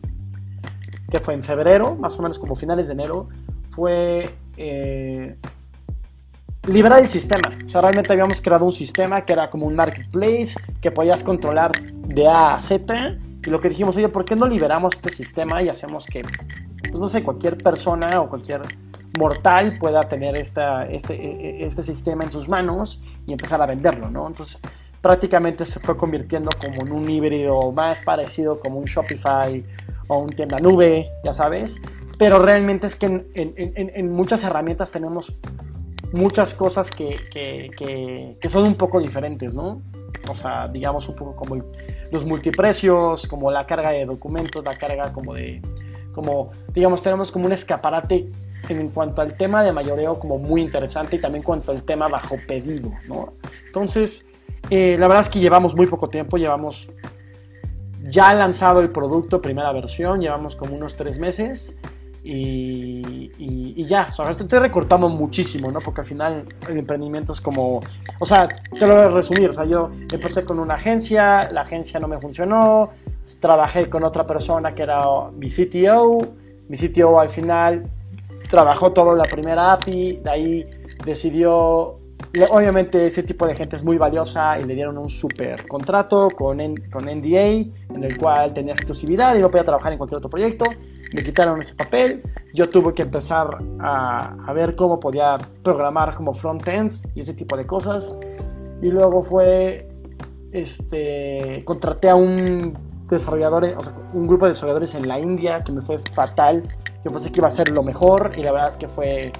que 1.11 1.19
fue 1.19 1.33
en 1.33 1.43
febrero, 1.43 1.95
más 1.95 2.17
o 2.17 2.21
menos 2.21 2.39
como 2.39 2.55
finales 2.55 2.87
de 2.87 2.93
enero, 2.93 3.27
fue 3.71 4.29
eh, 4.55 5.35
liberar 6.69 7.01
el 7.01 7.09
sistema. 7.09 7.49
O 7.65 7.69
sea, 7.69 7.81
realmente 7.81 8.13
habíamos 8.13 8.39
creado 8.39 8.63
un 8.63 8.73
sistema 8.73 9.25
que 9.25 9.33
era 9.33 9.49
como 9.49 9.65
un 9.65 9.75
marketplace, 9.75 10.55
que 10.79 10.89
podías 10.89 11.21
controlar 11.21 11.73
de 11.91 12.29
A 12.29 12.55
a 12.55 12.61
Z. 12.61 13.17
Y 13.45 13.49
lo 13.49 13.59
que 13.59 13.67
dijimos, 13.67 13.97
oye, 13.97 14.07
¿por 14.07 14.23
qué 14.23 14.37
no 14.37 14.47
liberamos 14.47 14.93
este 14.95 15.09
sistema 15.09 15.61
y 15.61 15.67
hacemos 15.67 16.05
que 16.05 16.21
pues 16.89 16.95
no 16.95 17.07
sé, 17.07 17.23
cualquier 17.23 17.57
persona 17.57 18.21
o 18.21 18.29
cualquier 18.29 18.61
mortal 19.17 19.77
pueda 19.79 20.01
tener 20.03 20.35
esta, 20.35 20.85
este, 20.87 21.13
e, 21.13 21.61
e, 21.61 21.65
este 21.65 21.83
sistema 21.83 22.23
en 22.23 22.31
sus 22.31 22.49
manos 22.49 22.99
y 23.25 23.31
empezar 23.31 23.61
a 23.61 23.65
venderlo, 23.65 24.09
¿no? 24.09 24.27
Entonces 24.27 24.59
prácticamente 25.01 25.65
se 25.65 25.79
fue 25.79 25.97
convirtiendo 25.97 26.49
como 26.59 26.81
en 26.81 26.91
un 26.91 27.09
híbrido 27.09 27.71
más 27.71 27.99
parecido 28.01 28.59
como 28.59 28.79
un 28.79 28.85
Shopify 28.85 29.61
o 30.07 30.17
un 30.17 30.29
tienda 30.29 30.59
nube, 30.59 31.09
ya 31.23 31.33
sabes, 31.33 31.81
pero 32.17 32.39
realmente 32.39 32.87
es 32.87 32.95
que 32.95 33.25
en, 33.33 34.11
muchas 34.11 34.43
herramientas 34.43 34.91
tenemos 34.91 35.33
muchas 36.13 36.53
cosas 36.53 36.89
que, 36.89 37.17
que, 37.31 38.37
que, 38.39 38.49
son 38.49 38.65
un 38.65 38.75
poco 38.75 38.99
diferentes, 38.99 39.55
¿no? 39.55 39.81
O 40.29 40.35
sea, 40.35 40.67
digamos 40.69 41.09
un 41.09 41.15
poco 41.15 41.35
como 41.35 41.57
los 42.11 42.25
multiprecios, 42.25 43.27
como 43.27 43.51
la 43.51 43.65
carga 43.65 43.91
de 43.91 44.05
documentos, 44.05 44.63
la 44.63 44.77
carga 44.77 45.11
como 45.11 45.33
de, 45.33 45.61
como, 46.13 46.51
digamos, 46.73 47.03
tenemos 47.03 47.31
como 47.31 47.47
un 47.47 47.53
escaparate 47.53 48.29
en 48.69 48.89
cuanto 48.89 49.21
al 49.21 49.33
tema 49.33 49.63
de 49.63 49.71
mayoreo 49.73 50.19
como 50.19 50.37
muy 50.37 50.61
interesante 50.61 51.17
y 51.17 51.19
también 51.19 51.43
cuanto 51.43 51.71
al 51.71 51.83
tema 51.83 52.07
bajo 52.07 52.35
pedido, 52.47 52.91
¿no? 53.07 53.33
Entonces, 53.65 54.25
eh, 54.69 54.95
la 54.97 55.07
verdad 55.07 55.23
es 55.23 55.29
que 55.29 55.39
llevamos 55.39 55.75
muy 55.75 55.87
poco 55.87 56.07
tiempo, 56.07 56.37
llevamos 56.37 56.87
ya 58.03 58.33
lanzado 58.33 58.81
el 58.81 58.89
producto, 58.89 59.41
primera 59.41 59.71
versión, 59.71 60.21
llevamos 60.21 60.55
como 60.55 60.75
unos 60.75 60.95
tres 60.95 61.17
meses 61.19 61.75
y, 62.23 63.31
y, 63.37 63.83
ya, 63.83 64.07
o 64.09 64.13
sea, 64.13 64.29
estoy 64.29 64.59
recortando 64.59 65.09
muchísimo, 65.09 65.69
¿no? 65.71 65.81
Porque 65.81 66.01
al 66.01 66.07
final 66.07 66.45
el 66.69 66.77
emprendimiento 66.77 67.33
es 67.33 67.41
como, 67.41 67.81
o 68.19 68.25
sea, 68.25 68.47
te 68.47 68.87
lo 68.87 68.95
voy 68.95 69.03
a 69.03 69.09
resumir, 69.09 69.49
o 69.49 69.53
sea, 69.53 69.65
yo 69.65 69.91
empecé 70.09 70.45
con 70.45 70.59
una 70.59 70.75
agencia, 70.75 71.49
la 71.51 71.61
agencia 71.61 71.99
no 71.99 72.07
me 72.07 72.17
funcionó, 72.19 72.91
trabajé 73.43 73.89
con 73.89 74.05
otra 74.05 74.25
persona 74.25 74.73
que 74.73 74.83
era 74.83 75.03
mi 75.35 75.49
CTO. 75.49 76.17
Mi 76.69 76.77
CTO 76.77 77.19
al 77.19 77.27
final 77.27 77.83
trabajó 78.49 78.93
todo 78.93 79.17
la 79.17 79.25
primera 79.25 79.73
API, 79.73 80.21
de 80.23 80.29
ahí 80.29 80.69
decidió, 81.03 81.99
obviamente 82.51 83.05
ese 83.05 83.21
tipo 83.21 83.45
de 83.45 83.53
gente 83.53 83.75
es 83.75 83.83
muy 83.83 83.97
valiosa 83.97 84.57
y 84.59 84.63
le 84.63 84.75
dieron 84.75 84.97
un 84.97 85.09
super 85.09 85.67
contrato 85.67 86.29
con, 86.29 86.57
con 86.89 87.03
NDA 87.03 87.47
en 87.93 88.03
el 88.03 88.17
cual 88.17 88.53
tenía 88.53 88.71
exclusividad 88.71 89.35
y 89.35 89.41
no 89.41 89.49
podía 89.49 89.65
trabajar 89.65 89.91
en 89.91 89.97
cualquier 89.97 90.19
otro 90.19 90.29
proyecto. 90.29 90.63
Me 91.13 91.21
quitaron 91.21 91.59
ese 91.59 91.75
papel, 91.75 92.23
yo 92.53 92.69
tuve 92.69 92.93
que 92.93 93.01
empezar 93.01 93.57
a, 93.81 94.37
a 94.47 94.53
ver 94.53 94.73
cómo 94.77 95.01
podía 95.01 95.37
programar 95.63 96.15
como 96.15 96.33
front-end 96.33 96.93
y 97.13 97.19
ese 97.19 97.33
tipo 97.33 97.57
de 97.57 97.65
cosas. 97.65 98.17
Y 98.81 98.87
luego 98.87 99.21
fue, 99.21 99.89
este, 100.53 101.61
contraté 101.65 102.09
a 102.09 102.15
un 102.15 102.92
desarrolladores, 103.09 103.75
o 103.77 103.83
sea, 103.83 103.93
un 104.13 104.27
grupo 104.27 104.45
de 104.45 104.51
desarrolladores 104.51 104.95
en 104.95 105.07
la 105.07 105.19
India 105.19 105.63
que 105.63 105.71
me 105.71 105.81
fue 105.81 105.99
fatal. 105.99 106.63
Yo 107.03 107.11
pensé 107.11 107.31
que 107.31 107.39
iba 107.39 107.47
a 107.47 107.51
ser 107.51 107.69
lo 107.69 107.83
mejor 107.83 108.31
y 108.35 108.43
la 108.43 108.51
verdad 108.51 108.69
es 108.69 108.77
que 108.77 108.87
fue 108.87 109.31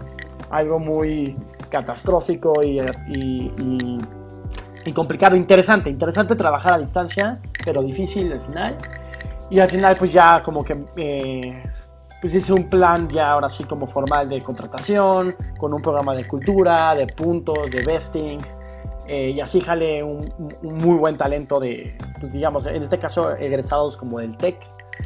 algo 0.50 0.80
muy 0.80 1.36
catastrófico 1.70 2.62
y, 2.64 2.80
y, 3.10 4.94
complicado, 4.94 5.36
interesante, 5.36 5.90
interesante 5.90 6.36
trabajar 6.36 6.74
a 6.74 6.78
distancia, 6.78 7.40
pero 7.66 7.82
difícil 7.82 8.32
al 8.32 8.42
final. 8.42 8.78
Y 9.50 9.60
al 9.60 9.70
final 9.70 9.96
pues 9.98 10.12
ya 10.14 10.42
como 10.44 10.64
que 10.64 10.78
eh, 10.96 11.64
pues 12.22 12.34
hice 12.36 12.54
un 12.54 12.70
plan 12.70 13.08
ya 13.10 13.32
ahora 13.32 13.50
sí 13.50 13.64
como 13.64 13.88
formal 13.88 14.30
de 14.30 14.42
contratación, 14.42 15.36
con 15.58 15.74
un 15.74 15.82
programa 15.82 16.14
de 16.16 16.28
cultura, 16.28 16.96
de 16.96 17.08
puntos, 17.08 17.70
de 17.72 17.84
vesting, 17.84 18.40
eh, 19.08 19.32
y 19.36 19.40
así 19.40 19.60
jale 19.60 20.04
un, 20.04 20.32
muy 20.62 20.98
buen 20.98 21.18
talento 21.18 21.60
de, 21.60 21.98
pues 22.20 22.32
digamos, 22.32 22.66
en 22.66 22.82
este 22.82 23.00
caso 23.00 23.36
egresados 23.36 23.98
como 23.98 24.20
del 24.20 24.38
TEC, 24.38 24.58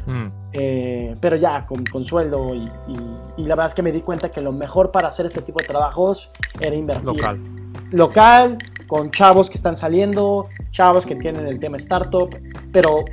mm. 0.06 0.26
eh, 0.52 1.14
pero 1.20 1.36
ya 1.36 1.66
con, 1.66 1.84
con 1.84 2.04
sueldo 2.04 2.54
y, 2.54 2.70
y, 3.36 3.42
la 3.44 3.54
verdad 3.54 3.66
es 3.66 3.74
que 3.74 3.82
me 3.82 3.92
di 3.92 4.02
cuenta 4.02 4.30
que 4.30 4.40
lo 4.40 4.52
mejor 4.52 4.90
para 4.90 5.08
hacer 5.08 5.26
este 5.26 5.42
tipo 5.42 5.58
de 5.60 5.66
trabajos 5.66 6.30
era 6.60 6.74
invertir. 6.76 7.06
Local. 7.06 7.40
Local, 7.90 8.58
con 8.86 9.10
chavos 9.10 9.50
que 9.50 9.56
están 9.56 9.76
saliendo, 9.76 10.48
chavos 10.70 11.06
que 11.06 11.16
tienen 11.16 11.46
el 11.46 11.58
tema 11.58 11.76
startup, 11.78 12.30
pero 12.72 13.04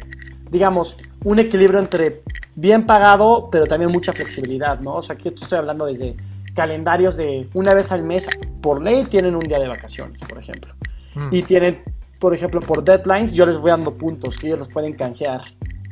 digamos, 0.52 0.98
un 1.24 1.40
equilibrio 1.40 1.80
entre 1.80 2.22
bien 2.56 2.86
pagado, 2.86 3.50
pero 3.52 3.66
también 3.66 3.92
mucha 3.92 4.14
flexibilidad, 4.14 4.80
¿no? 4.80 4.96
O 4.96 5.02
sea, 5.02 5.16
aquí 5.16 5.30
estoy 5.30 5.58
hablando 5.58 5.86
desde 5.86 6.16
calendarios 6.56 7.18
de 7.18 7.48
una 7.54 7.74
vez 7.74 7.92
al 7.92 8.04
mes, 8.04 8.28
por 8.62 8.82
ley 8.82 9.06
tienen 9.06 9.36
un 9.36 9.42
día 9.42 9.60
de 9.60 9.68
vacaciones, 9.68 10.22
por 10.22 10.38
ejemplo. 10.38 10.74
Mm. 11.14 11.28
Y 11.32 11.44
tienen, 11.44 11.84
por 12.20 12.34
ejemplo, 12.34 12.60
por 12.62 12.84
deadlines, 12.84 13.34
yo 13.34 13.46
les 13.46 13.58
voy 13.58 13.72
dando 13.72 13.94
puntos 13.94 14.38
que 14.38 14.48
ellos 14.48 14.60
los 14.60 14.70
pueden 14.70 14.94
canjear, 14.94 15.42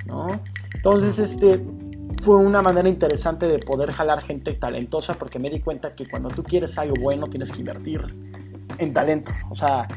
¿no? 0.06 0.28
Entonces, 0.74 1.20
este 1.20 1.62
fue 2.24 2.38
una 2.38 2.62
manera 2.62 2.88
interesante 2.88 3.48
de 3.48 3.60
poder 3.60 3.92
jalar 3.92 4.24
gente 4.24 4.54
talentosa 4.54 5.14
porque 5.16 5.40
me 5.40 5.50
di 5.50 5.60
cuenta 5.60 5.94
que 5.94 6.08
cuando 6.08 6.30
tú 6.30 6.44
quieres 6.44 6.78
algo 6.78 6.96
bueno 7.00 7.28
tienes 7.28 7.52
que 7.52 7.60
invertir 7.60 8.02
en 8.78 8.94
talento. 8.94 9.32
O 9.50 9.56
sea, 9.56 9.88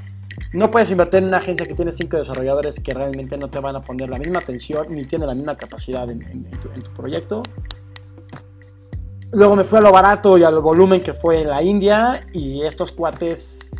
no 0.52 0.70
puedes 0.70 0.90
invertir 0.90 1.18
en 1.18 1.26
una 1.26 1.38
agencia 1.38 1.66
que 1.66 1.74
tiene 1.74 1.92
cinco 1.92 2.16
desarrolladores 2.16 2.80
que 2.80 2.92
realmente 2.92 3.36
no 3.38 3.48
te 3.48 3.58
van 3.58 3.76
a 3.76 3.80
poner 3.80 4.08
la 4.10 4.18
misma 4.18 4.40
atención 4.40 4.86
ni 4.90 5.04
tienen 5.04 5.28
la 5.28 5.34
misma 5.34 5.56
capacidad 5.56 6.08
en, 6.10 6.20
tu, 6.60 6.70
en 6.72 6.82
tu, 6.82 6.90
proyecto. 6.92 7.42
Luego 9.36 9.54
me 9.54 9.64
fui 9.64 9.78
a 9.78 9.82
lo 9.82 9.92
barato 9.92 10.38
y 10.38 10.44
al 10.44 10.58
volumen 10.60 10.98
que 10.98 11.12
fue 11.12 11.42
en 11.42 11.50
la 11.50 11.62
India 11.62 12.26
y 12.32 12.64
estos 12.64 12.90
cuates 12.90 13.70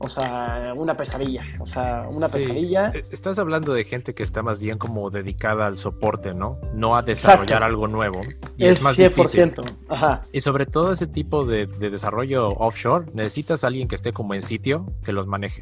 o 0.00 0.08
sea, 0.08 0.72
una 0.76 0.94
pesadilla. 0.94 1.44
O 1.60 1.64
sea, 1.64 2.08
una 2.10 2.26
pesadilla. 2.26 2.90
E, 2.92 3.04
estás 3.12 3.38
hablando 3.38 3.72
de 3.72 3.84
gente 3.84 4.16
que 4.16 4.24
está 4.24 4.42
más 4.42 4.60
bien 4.60 4.78
como 4.78 5.08
dedicada 5.10 5.66
al 5.66 5.76
soporte, 5.76 6.34
¿no? 6.34 6.58
No 6.74 6.96
a 6.96 7.02
desarrollar 7.02 7.62
algo 7.62 7.86
nuevo. 7.86 8.20
Y 8.58 8.66
es, 8.66 8.82
más 8.82 8.98
100%. 8.98 9.08
Difícil. 9.14 9.52
Ajá. 9.88 10.22
Y 10.32 10.40
sobre 10.40 10.66
todo 10.66 10.92
ese 10.92 11.06
tipo 11.06 11.46
de, 11.46 11.66
desarrollo 11.66 12.48
offshore, 12.48 13.06
necesitas 13.14 13.62
a 13.62 13.68
alguien 13.68 13.86
que 13.86 13.94
esté 13.94 14.12
como 14.12 14.34
en 14.34 14.42
sitio 14.42 14.86
que 15.04 15.12
los 15.12 15.28
maneje. 15.28 15.60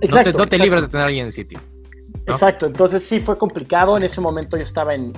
Exacto, 0.00 0.36
no 0.36 0.46
te, 0.46 0.58
libras 0.58 0.82
de 0.82 0.88
tener 0.88 1.04
a 1.04 1.06
alguien 1.06 1.26
en 1.26 1.32
sitio. 1.32 1.60
Exacto, 2.26 2.66
entonces 2.66 3.02
sí 3.02 3.20
fue 3.20 3.38
complicado. 3.38 3.96
En 3.96 4.02
ese 4.02 4.20
momento 4.20 4.56
yo 4.56 4.62
estaba 4.62 4.94
en, 4.94 5.12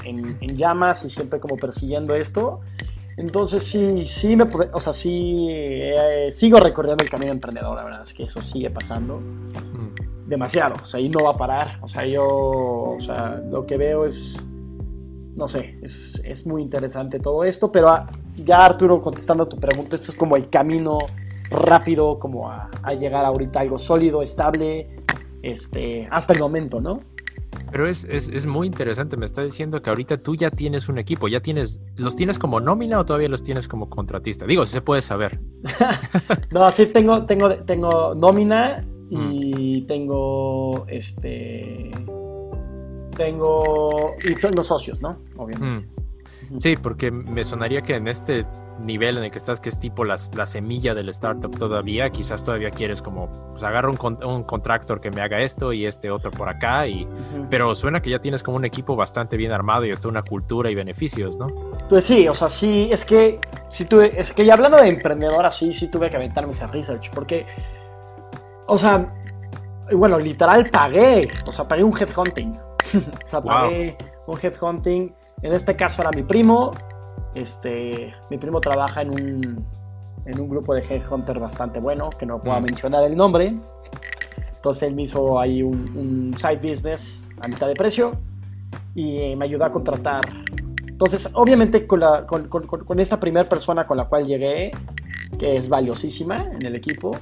llamas 0.55 1.05
y 1.05 1.11
siempre 1.11 1.41
como 1.41 1.57
persiguiendo 1.57 2.15
esto. 2.15 2.61
Entonces 3.21 3.65
sí, 3.65 4.07
sí 4.07 4.35
me, 4.35 4.45
o 4.73 4.81
sea, 4.81 4.95
sí 4.95 5.47
eh, 5.50 6.31
sigo 6.33 6.59
recorriendo 6.59 7.05
el 7.05 7.11
camino 7.11 7.33
emprendedor, 7.33 7.77
la 7.77 7.85
verdad 7.85 8.03
es 8.03 8.15
que 8.15 8.23
eso 8.23 8.41
sigue 8.41 8.71
pasando 8.71 9.21
mm. 9.21 10.27
demasiado, 10.27 10.77
o 10.83 10.87
sea, 10.87 11.00
y 11.00 11.11
no 11.11 11.25
va 11.25 11.33
a 11.33 11.37
parar, 11.37 11.81
o 11.83 11.89
sea, 11.89 12.07
yo, 12.07 12.27
o 12.27 12.99
sea, 12.99 13.39
lo 13.50 13.67
que 13.67 13.77
veo 13.77 14.07
es, 14.07 14.43
no 15.37 15.49
sé, 15.49 15.79
es, 15.83 16.23
es 16.25 16.47
muy 16.47 16.62
interesante 16.62 17.21
todo 17.21 17.45
esto, 17.45 17.71
pero 17.71 17.91
ah, 17.91 18.07
ya 18.37 18.65
Arturo, 18.65 19.03
contestando 19.03 19.43
a 19.43 19.49
tu 19.50 19.59
pregunta, 19.59 19.97
esto 19.97 20.12
es 20.12 20.17
como 20.17 20.37
el 20.37 20.49
camino 20.49 20.97
rápido, 21.50 22.19
como 22.19 22.50
a, 22.50 22.71
a 22.83 22.95
llegar 22.95 23.27
ahorita 23.27 23.59
a 23.59 23.62
algo 23.62 23.79
sólido, 23.79 24.23
estable, 24.23 24.97
este, 25.43 26.09
hasta 26.11 26.33
el 26.33 26.41
momento, 26.41 26.81
¿no? 26.81 27.00
Pero 27.71 27.89
es, 27.89 28.05
es, 28.05 28.29
es, 28.29 28.47
muy 28.47 28.67
interesante, 28.67 29.17
me 29.17 29.27
está 29.27 29.43
diciendo 29.43 29.81
que 29.81 29.91
ahorita 29.91 30.19
tú 30.19 30.35
ya 30.35 30.50
tienes 30.50 30.89
un 30.89 30.99
equipo, 30.99 31.29
ya 31.29 31.41
tienes, 31.41 31.81
¿los 31.97 32.17
tienes 32.17 32.39
como 32.39 32.61
nómina 32.61 32.99
o 32.99 33.05
todavía 33.05 33.29
los 33.29 33.43
tienes 33.43 33.69
como 33.69 33.89
contratista? 33.89 34.47
Digo, 34.47 34.67
si 34.67 34.73
se 34.73 34.83
puede 34.83 35.03
saber. 35.03 35.41
no, 36.50 36.71
sí 36.73 36.87
tengo, 36.87 37.25
tengo, 37.27 37.55
tengo 37.65 38.15
nómina 38.15 38.85
y 39.11 39.83
mm. 39.83 39.87
tengo 39.87 40.87
este 40.89 41.91
tengo 43.17 44.12
y 44.25 44.35
tengo 44.35 44.65
socios, 44.65 45.03
¿no? 45.03 45.17
Obviamente. 45.37 45.87
Mm. 45.87 46.00
Sí, 46.59 46.77
porque 46.77 47.11
me 47.11 47.45
sonaría 47.45 47.83
que 47.83 47.97
en 47.97 48.09
este 48.09 48.47
nivel 48.81 49.19
en 49.19 49.25
el 49.25 49.31
que 49.31 49.39
estás, 49.39 49.61
que 49.61 49.69
es 49.69 49.79
tipo 49.79 50.05
las, 50.05 50.35
la 50.35 50.47
semilla 50.47 50.95
del 50.95 51.09
startup 51.11 51.57
todavía, 51.57 52.11
quizás 52.11 52.45
todavía 52.45 52.71
quieres 52.71 53.03
como, 53.03 53.31
pues 53.51 53.63
agarro 53.63 53.93
un, 53.93 54.25
un 54.25 54.43
contractor 54.45 55.01
que 55.01 55.11
me 55.11 55.21
haga 55.21 55.41
esto 55.41 55.73
y 55.73 55.87
este 55.87 56.11
otro 56.11 56.31
por 56.31 56.49
acá, 56.49 56.87
y, 56.87 57.07
pero 57.49 57.75
suena 57.75 58.01
que 58.01 58.11
ya 58.11 58.19
tienes 58.21 58.43
como 58.43 58.57
un 58.57 58.65
equipo 58.65 58.97
bastante 58.97 59.37
bien 59.37 59.53
armado 59.53 59.85
y 59.85 59.91
hasta 59.91 60.09
una 60.09 60.23
cultura 60.23 60.71
y 60.71 60.75
beneficios, 60.75 61.39
¿no? 61.39 61.47
Pues 61.89 62.05
sí, 62.05 62.27
o 62.29 62.35
sea, 62.35 62.49
sí, 62.49 62.89
es 62.91 63.05
que, 63.05 63.39
si 63.69 63.85
tuve, 63.85 64.19
es 64.21 64.33
que 64.33 64.45
ya 64.45 64.55
hablando 64.55 64.79
de 64.79 64.89
emprendedor 64.89 65.45
así, 65.45 65.73
sí 65.73 65.91
tuve 65.91 66.11
que 66.11 66.17
aventarme 66.17 66.53
ese 66.53 66.67
research, 66.67 67.11
porque, 67.11 67.47
o 68.67 68.79
sea, 68.79 69.13
bueno, 69.93 70.19
literal 70.19 70.71
pagué, 70.71 71.29
o 71.47 71.53
sea, 71.53 71.67
pagué 71.67 71.85
un 71.85 71.97
headhunting, 71.97 72.53
o 73.25 73.29
sea, 73.29 73.41
pagué 73.41 73.97
un 74.27 74.39
headhunting, 74.41 75.15
en 75.43 75.53
este 75.53 75.77
caso 75.77 76.03
era 76.03 76.11
mi 76.15 76.23
primo, 76.23 76.73
este, 77.35 78.15
mi 78.29 78.39
primo 78.39 78.61
trabaja 78.61 79.03
en 79.03 79.11
un, 79.11 79.67
en 80.27 80.41
un 80.41 80.49
grupo 80.49 80.75
de 80.75 80.83
headhunter 80.83 81.39
bastante 81.39 81.81
bueno, 81.81 82.11
que 82.11 82.27
no 82.27 82.41
puedo 82.41 82.59
mm. 82.61 82.65
mencionar 82.65 83.05
el 83.05 83.17
nombre. 83.17 83.55
Entonces 84.55 84.83
él 84.85 84.95
me 84.95 85.03
hizo 85.03 85.41
ahí 85.41 85.63
un, 85.63 86.35
side 86.39 86.57
business 86.57 87.29
a 87.41 87.49
mitad 87.49 87.67
de 87.67 87.75
precio 87.75 88.13
y 88.95 89.35
me 89.37 89.47
ayudó 89.47 89.65
a 89.65 89.73
contratar. 89.73 90.23
Entonces, 90.87 91.31
obviamente 91.33 91.87
con, 91.87 92.01
la, 92.01 92.27
con, 92.27 92.49
con, 92.49 93.01
esta 93.01 93.19
primera 93.19 93.49
persona 93.49 93.87
con 93.87 93.97
la 93.97 94.05
cual 94.05 94.27
llegué, 94.27 94.71
que 95.39 95.57
es 95.57 95.71
valiosísima 95.71 96.37
en 96.37 96.67
el 96.67 96.75
equipo, 96.75 97.13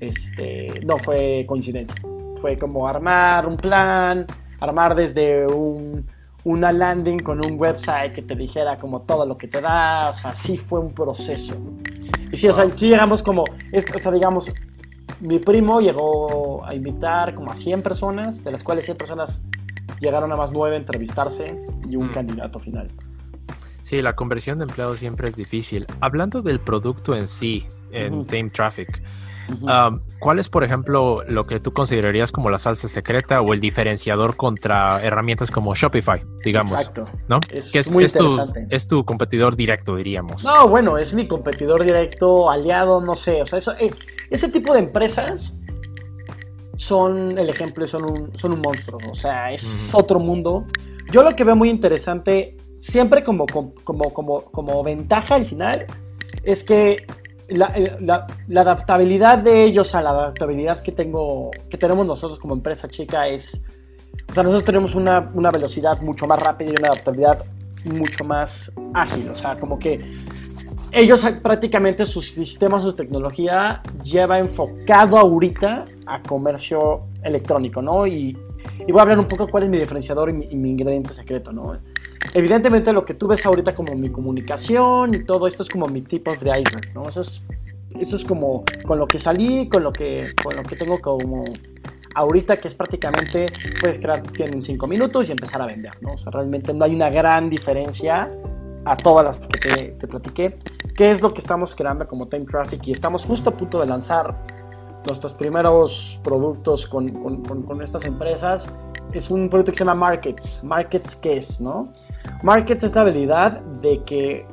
este, 0.00 0.72
no 0.86 0.96
fue 0.96 1.44
coincidencia. 1.46 1.96
Fue 2.40 2.56
como 2.56 2.88
armar 2.88 3.46
un 3.46 3.58
plan, 3.58 4.26
armar 4.60 4.94
desde 4.94 5.46
un, 5.46 6.06
una 6.46 6.70
landing 6.70 7.18
con 7.18 7.44
un 7.44 7.58
website 7.58 8.14
que 8.14 8.22
te 8.22 8.36
dijera 8.36 8.76
como 8.76 9.02
todo 9.02 9.26
lo 9.26 9.36
que 9.36 9.48
te 9.48 9.60
da, 9.60 10.10
o 10.10 10.12
sea, 10.12 10.36
sí 10.36 10.56
fue 10.56 10.78
un 10.78 10.94
proceso. 10.94 11.56
Y 12.30 12.36
sí, 12.36 12.46
o 12.46 12.52
sea, 12.52 12.68
sí 12.68 12.86
llegamos 12.86 13.20
como, 13.20 13.42
o 13.42 13.98
sea, 13.98 14.12
digamos, 14.12 14.52
mi 15.20 15.40
primo 15.40 15.80
llegó 15.80 16.64
a 16.64 16.72
invitar 16.72 17.34
como 17.34 17.50
a 17.50 17.56
100 17.56 17.82
personas, 17.82 18.44
de 18.44 18.52
las 18.52 18.62
cuales 18.62 18.84
100 18.84 18.96
personas 18.96 19.42
llegaron 19.98 20.30
a 20.30 20.36
más 20.36 20.52
9 20.52 20.76
a 20.76 20.78
entrevistarse 20.78 21.64
y 21.90 21.96
un 21.96 22.10
mm. 22.10 22.12
candidato 22.12 22.60
final. 22.60 22.92
Sí, 23.82 24.00
la 24.00 24.14
conversión 24.14 24.58
de 24.58 24.66
empleados 24.66 25.00
siempre 25.00 25.28
es 25.28 25.34
difícil. 25.34 25.84
Hablando 26.00 26.42
del 26.42 26.60
producto 26.60 27.16
en 27.16 27.26
sí, 27.26 27.66
en 27.90 28.24
Tame 28.24 28.50
Traffic, 28.50 29.02
¿Cuál 30.18 30.38
es, 30.38 30.48
por 30.48 30.64
ejemplo, 30.64 31.22
lo 31.28 31.44
que 31.44 31.60
tú 31.60 31.72
considerarías 31.72 32.32
como 32.32 32.50
la 32.50 32.58
salsa 32.58 32.88
secreta 32.88 33.40
o 33.40 33.52
el 33.52 33.60
diferenciador 33.60 34.36
contra 34.36 35.02
herramientas 35.02 35.50
como 35.50 35.74
Shopify, 35.74 36.22
digamos? 36.44 36.72
Exacto. 36.72 37.04
¿No? 37.28 37.40
Es, 37.50 37.70
que 37.70 37.78
es, 37.78 37.90
muy 37.90 38.06
tu, 38.06 38.38
es, 38.70 38.88
tu, 38.88 39.04
competidor 39.04 39.56
directo, 39.56 39.96
diríamos. 39.96 40.44
No, 40.44 40.68
bueno, 40.68 40.98
es 40.98 41.12
mi 41.12 41.26
competidor 41.28 41.84
directo, 41.84 42.50
aliado, 42.50 43.00
no 43.00 43.14
sé. 43.14 43.42
O 43.42 43.46
sea, 43.46 43.58
eso, 43.58 43.72
eh, 43.78 43.90
ese 44.30 44.48
tipo 44.48 44.72
de 44.72 44.80
empresas 44.80 45.60
son 46.76 47.38
el 47.38 47.48
ejemplo, 47.48 47.86
son 47.86 48.04
un, 48.04 48.38
son 48.38 48.52
un 48.52 48.60
monstruo. 48.60 48.98
O 49.10 49.14
sea, 49.14 49.52
es 49.52 49.90
otro 49.92 50.18
mundo. 50.18 50.64
Yo 51.10 51.22
lo 51.22 51.34
que 51.34 51.44
veo 51.44 51.56
muy 51.56 51.70
interesante, 51.70 52.56
siempre 52.80 53.22
como, 53.22 53.46
como, 53.46 53.74
como, 54.12 54.42
como 54.42 54.82
ventaja 54.82 55.36
al 55.36 55.44
final, 55.44 55.86
es 56.42 56.62
que 56.62 57.06
eh, 57.48 57.96
la, 58.00 58.26
adaptabilidad 58.60 59.38
de 59.38 59.64
ellos 59.64 59.94
a 59.94 60.00
la 60.00 60.10
adaptabilidad 60.10 60.82
que 60.82 60.92
tengo 60.92 61.50
que 61.70 61.78
tenemos 61.78 62.06
nosotros 62.06 62.38
como 62.38 62.54
empresa 62.54 62.88
chica 62.88 63.28
es 63.28 63.60
o 64.28 64.34
sea 64.34 64.42
nosotros 64.42 64.64
tenemos 64.64 64.94
una, 64.94 65.30
una 65.34 65.50
velocidad 65.50 66.00
mucho 66.00 66.26
más 66.26 66.42
rápida 66.42 66.70
y 66.70 66.74
una 66.80 66.88
adaptabilidad 66.88 67.44
mucho 67.84 68.24
más 68.24 68.72
ágil 68.94 69.28
o 69.28 69.34
sea 69.34 69.56
como 69.56 69.78
que 69.78 70.00
ellos 70.92 71.26
prácticamente 71.42 72.04
su 72.04 72.22
sistema, 72.22 72.80
su 72.80 72.94
tecnología 72.94 73.82
lleva 74.02 74.38
enfocado 74.38 75.18
ahorita 75.18 75.84
a 76.06 76.22
comercio 76.22 77.02
electrónico, 77.22 77.82
¿no? 77.82 78.06
Y, 78.06 78.38
y 78.86 78.92
voy 78.92 79.00
a 79.00 79.02
hablar 79.02 79.18
un 79.18 79.28
poco 79.28 79.48
cuál 79.48 79.64
es 79.64 79.68
mi 79.68 79.78
diferenciador 79.78 80.30
y 80.30 80.32
mi 80.32 80.70
ingrediente 80.70 81.12
secreto, 81.12 81.52
¿no? 81.52 81.74
Evidentemente 82.34 82.92
lo 82.92 83.04
que 83.04 83.14
tú 83.14 83.26
ves 83.26 83.44
ahorita 83.46 83.74
como 83.74 83.94
mi 83.94 84.10
comunicación 84.10 85.14
y 85.14 85.24
todo 85.24 85.46
esto 85.46 85.62
es 85.62 85.68
como 85.68 85.86
mi 85.86 86.02
tipo 86.02 86.30
de 86.32 86.50
iceberg, 86.50 86.94
¿no? 86.94 87.08
Eso 87.08 87.20
es, 87.22 87.42
eso 87.98 88.16
es 88.16 88.24
como 88.24 88.64
con 88.86 88.98
lo 88.98 89.06
que 89.06 89.18
salí, 89.18 89.68
con 89.68 89.82
lo 89.82 89.92
que, 89.92 90.34
con 90.42 90.56
lo 90.56 90.62
que 90.62 90.76
tengo 90.76 91.00
como 91.00 91.44
ahorita 92.14 92.56
que 92.56 92.68
es 92.68 92.74
prácticamente 92.74 93.46
puedes 93.80 93.98
crear 93.98 94.22
en 94.38 94.62
cinco 94.62 94.86
minutos 94.86 95.28
y 95.28 95.32
empezar 95.32 95.60
a 95.60 95.66
vender, 95.66 95.92
¿no? 96.00 96.14
O 96.14 96.18
sea, 96.18 96.32
realmente 96.32 96.72
no 96.72 96.84
hay 96.84 96.94
una 96.94 97.10
gran 97.10 97.50
diferencia 97.50 98.30
a 98.86 98.96
todas 98.96 99.24
las 99.24 99.46
que 99.46 99.58
te, 99.58 99.84
te 99.92 100.08
platiqué. 100.08 100.56
¿Qué 100.96 101.10
es 101.10 101.20
lo 101.20 101.34
que 101.34 101.40
estamos 101.40 101.74
creando 101.74 102.08
como 102.08 102.26
Time 102.26 102.46
Traffic? 102.46 102.86
Y 102.86 102.92
estamos 102.92 103.24
justo 103.24 103.50
a 103.50 103.52
punto 103.52 103.80
de 103.80 103.86
lanzar 103.86 104.34
nuestros 105.06 105.34
primeros 105.34 106.18
productos 106.24 106.86
con, 106.86 107.08
con, 107.10 107.42
con, 107.42 107.62
con 107.62 107.82
estas 107.82 108.04
empresas. 108.06 108.66
Es 109.12 109.30
un 109.30 109.50
producto 109.50 109.72
que 109.72 109.78
se 109.78 109.84
llama 109.84 110.06
Markets. 110.06 110.64
Markets, 110.64 111.16
¿qué 111.16 111.36
es? 111.36 111.60
¿no? 111.60 111.92
Markets 112.42 112.84
es 112.84 112.94
la 112.94 113.02
habilidad 113.02 113.60
de 113.60 114.02
que 114.04 114.46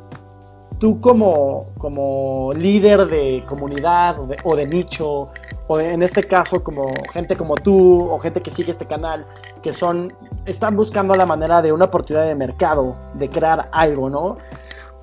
tú 0.80 1.00
como, 1.00 1.68
como 1.78 2.52
líder 2.58 3.08
de 3.08 3.44
comunidad 3.48 4.18
o 4.44 4.56
de, 4.56 4.68
nicho, 4.68 5.30
o 5.68 5.80
en 5.80 6.04
este 6.04 6.24
caso 6.24 6.62
como 6.62 6.92
gente 7.14 7.38
como 7.38 7.56
tú 7.56 8.10
o 8.10 8.20
gente 8.20 8.42
que 8.42 8.52
sigue 8.52 8.74
este 8.74 8.86
canal, 8.86 9.26
que 9.62 9.72
son, 9.72 10.12
están 10.46 10.76
buscando 10.76 11.16
la 11.16 11.26
manera 11.26 11.62
de 11.62 11.72
una 11.72 11.86
oportunidad 11.86 12.26
de 12.26 12.36
mercado, 12.36 12.96
de 13.14 13.30
crear 13.30 13.70
algo, 13.72 14.10
¿no? 14.10 14.38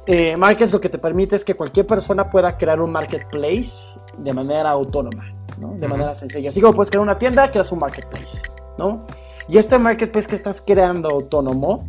Eh, 0.06 0.36
markets 0.36 0.72
lo 0.72 0.80
que 0.80 0.88
te 0.88 0.98
permite 0.98 1.36
es 1.36 1.44
que 1.44 1.54
cualquier 1.54 1.86
persona 1.86 2.28
pueda 2.28 2.58
crear 2.58 2.80
un 2.80 2.92
marketplace 2.92 3.98
de 4.18 4.32
manera 4.32 4.70
autónoma, 4.70 5.32
¿no? 5.58 5.74
De 5.74 5.88
manera 5.88 6.14
sencilla. 6.14 6.50
Así 6.50 6.60
como 6.60 6.74
puedes 6.74 6.90
crear 6.90 7.02
una 7.02 7.18
tienda, 7.18 7.50
creas 7.50 7.72
un 7.72 7.78
marketplace, 7.78 8.42
¿no? 8.76 9.06
Y 9.48 9.58
este 9.58 9.78
marketplace 9.78 10.28
que 10.28 10.36
estás 10.36 10.60
creando 10.60 11.08
autónomo, 11.08 11.88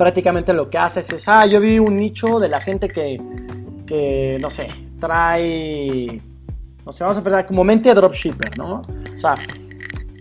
prácticamente 0.00 0.54
lo 0.54 0.70
que 0.70 0.78
haces 0.78 1.12
es, 1.12 1.28
ah, 1.28 1.44
yo 1.44 1.60
vi 1.60 1.78
un 1.78 1.94
nicho 1.94 2.38
de 2.38 2.48
la 2.48 2.58
gente 2.62 2.88
que, 2.88 3.20
que 3.86 4.38
no 4.40 4.48
sé, 4.48 4.66
trae, 4.98 6.18
no 6.86 6.90
sé, 6.90 7.04
vamos 7.04 7.18
a 7.18 7.22
pensar 7.22 7.46
como 7.46 7.64
mente 7.64 7.92
dropshipper, 7.92 8.56
¿no? 8.56 8.80
O 9.14 9.18
sea, 9.18 9.34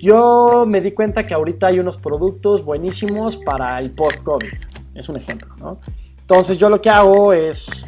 yo 0.01 0.65
me 0.67 0.81
di 0.81 0.91
cuenta 0.91 1.25
que 1.25 1.33
ahorita 1.33 1.67
hay 1.67 1.79
unos 1.79 1.95
productos 1.95 2.65
buenísimos 2.65 3.38
para 3.38 3.79
el 3.79 3.91
post-COVID, 3.91 4.51
es 4.95 5.07
un 5.07 5.15
ejemplo, 5.15 5.55
¿no? 5.62 5.79
Entonces 6.19 6.57
yo 6.57 6.69
lo 6.69 6.81
que 6.81 6.89
hago 6.89 7.31
es, 7.31 7.86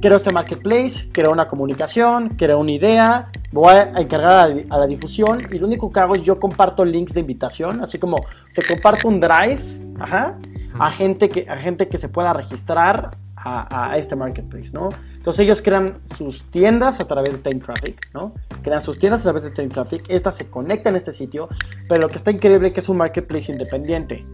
creo 0.00 0.18
este 0.18 0.32
marketplace, 0.32 1.08
creo 1.10 1.32
una 1.32 1.48
comunicación, 1.48 2.36
creo 2.36 2.60
una 2.60 2.70
idea, 2.70 3.26
voy 3.50 3.74
a 3.74 3.90
encargar 4.00 4.54
a 4.70 4.78
la 4.78 4.86
difusión 4.86 5.42
y 5.50 5.58
lo 5.58 5.66
único 5.66 5.90
que 5.90 5.98
hago 5.98 6.14
es 6.14 6.22
yo 6.22 6.38
comparto 6.38 6.84
links 6.84 7.14
de 7.14 7.20
invitación, 7.20 7.82
así 7.82 7.98
como 7.98 8.18
te 8.54 8.62
comparto 8.62 9.08
un 9.08 9.18
drive, 9.18 9.60
ajá, 9.98 10.38
a 10.78 10.90
gente 10.90 11.28
que, 11.28 11.48
a 11.48 11.56
gente 11.58 11.88
que 11.88 11.98
se 11.98 12.08
pueda 12.08 12.32
registrar 12.32 13.16
a, 13.44 13.96
este 13.98 14.14
marketplace, 14.14 14.70
¿no? 14.72 14.90
Entonces 15.16 15.40
ellos 15.40 15.62
crean 15.62 15.98
sus 16.16 16.48
tiendas 16.50 17.00
a 17.00 17.06
través 17.06 17.32
de 17.32 17.38
Time 17.38 17.60
Traffic, 17.60 18.08
¿no? 18.14 18.34
Crean 18.62 18.80
sus 18.80 18.98
tiendas 18.98 19.20
a 19.20 19.24
través 19.24 19.42
de 19.42 19.50
Time 19.50 19.68
Traffic, 19.68 20.04
estas 20.08 20.36
se 20.36 20.48
conectan 20.48 20.94
a 20.94 20.98
este 20.98 21.12
sitio, 21.12 21.48
pero 21.88 22.02
lo 22.02 22.08
que 22.08 22.16
está 22.16 22.30
increíble 22.30 22.68
es 22.68 22.74
que 22.74 22.80
es 22.80 22.88
un 22.88 22.98
marketplace 22.98 23.50
independiente. 23.50 24.24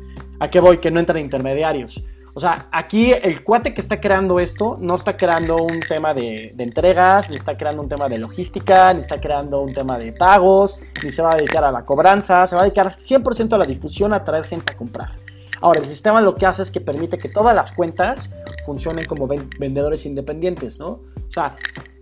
¿A 0.40 0.48
qué 0.48 0.60
voy? 0.60 0.78
Que 0.78 0.90
no 0.90 1.00
entran 1.00 1.20
intermediarios. 1.20 2.02
O 2.34 2.40
sea, 2.40 2.66
aquí 2.70 3.12
el 3.12 3.42
cuate 3.42 3.74
que 3.74 3.80
está 3.80 4.00
creando 4.00 4.38
esto 4.38 4.78
no 4.80 4.94
está 4.94 5.16
creando 5.16 5.56
un 5.56 5.80
tema 5.80 6.14
de, 6.14 6.54
entregas, 6.56 7.28
ni 7.30 7.36
está 7.36 7.56
creando 7.56 7.82
un 7.82 7.88
tema 7.88 8.08
de 8.08 8.18
logística, 8.18 8.92
ni 8.94 9.00
está 9.00 9.20
creando 9.20 9.60
un 9.60 9.74
tema 9.74 9.98
de 9.98 10.12
pagos, 10.12 10.78
ni 11.02 11.10
se 11.10 11.20
va 11.20 11.30
a 11.30 11.36
dedicar 11.36 11.64
a 11.64 11.72
la 11.72 11.84
cobranza, 11.84 12.46
se 12.46 12.54
va 12.54 12.60
a 12.60 12.64
dedicar 12.64 12.96
100% 12.96 13.54
a 13.54 13.58
la 13.58 13.64
difusión, 13.64 14.12
a 14.12 14.22
traer 14.22 14.44
gente 14.44 14.72
a 14.72 14.76
comprar. 14.76 15.10
Ahora, 15.60 15.80
el 15.80 15.86
sistema 15.86 16.20
lo 16.20 16.34
que 16.34 16.46
hace 16.46 16.62
es 16.62 16.70
que 16.70 16.80
permite 16.80 17.18
que 17.18 17.28
todas 17.28 17.54
las 17.54 17.72
cuentas 17.72 18.30
funcionen 18.64 19.04
como 19.06 19.28
vendedores 19.58 20.06
independientes, 20.06 20.78
¿no? 20.78 20.88
O 20.88 21.30
sea, 21.32 21.56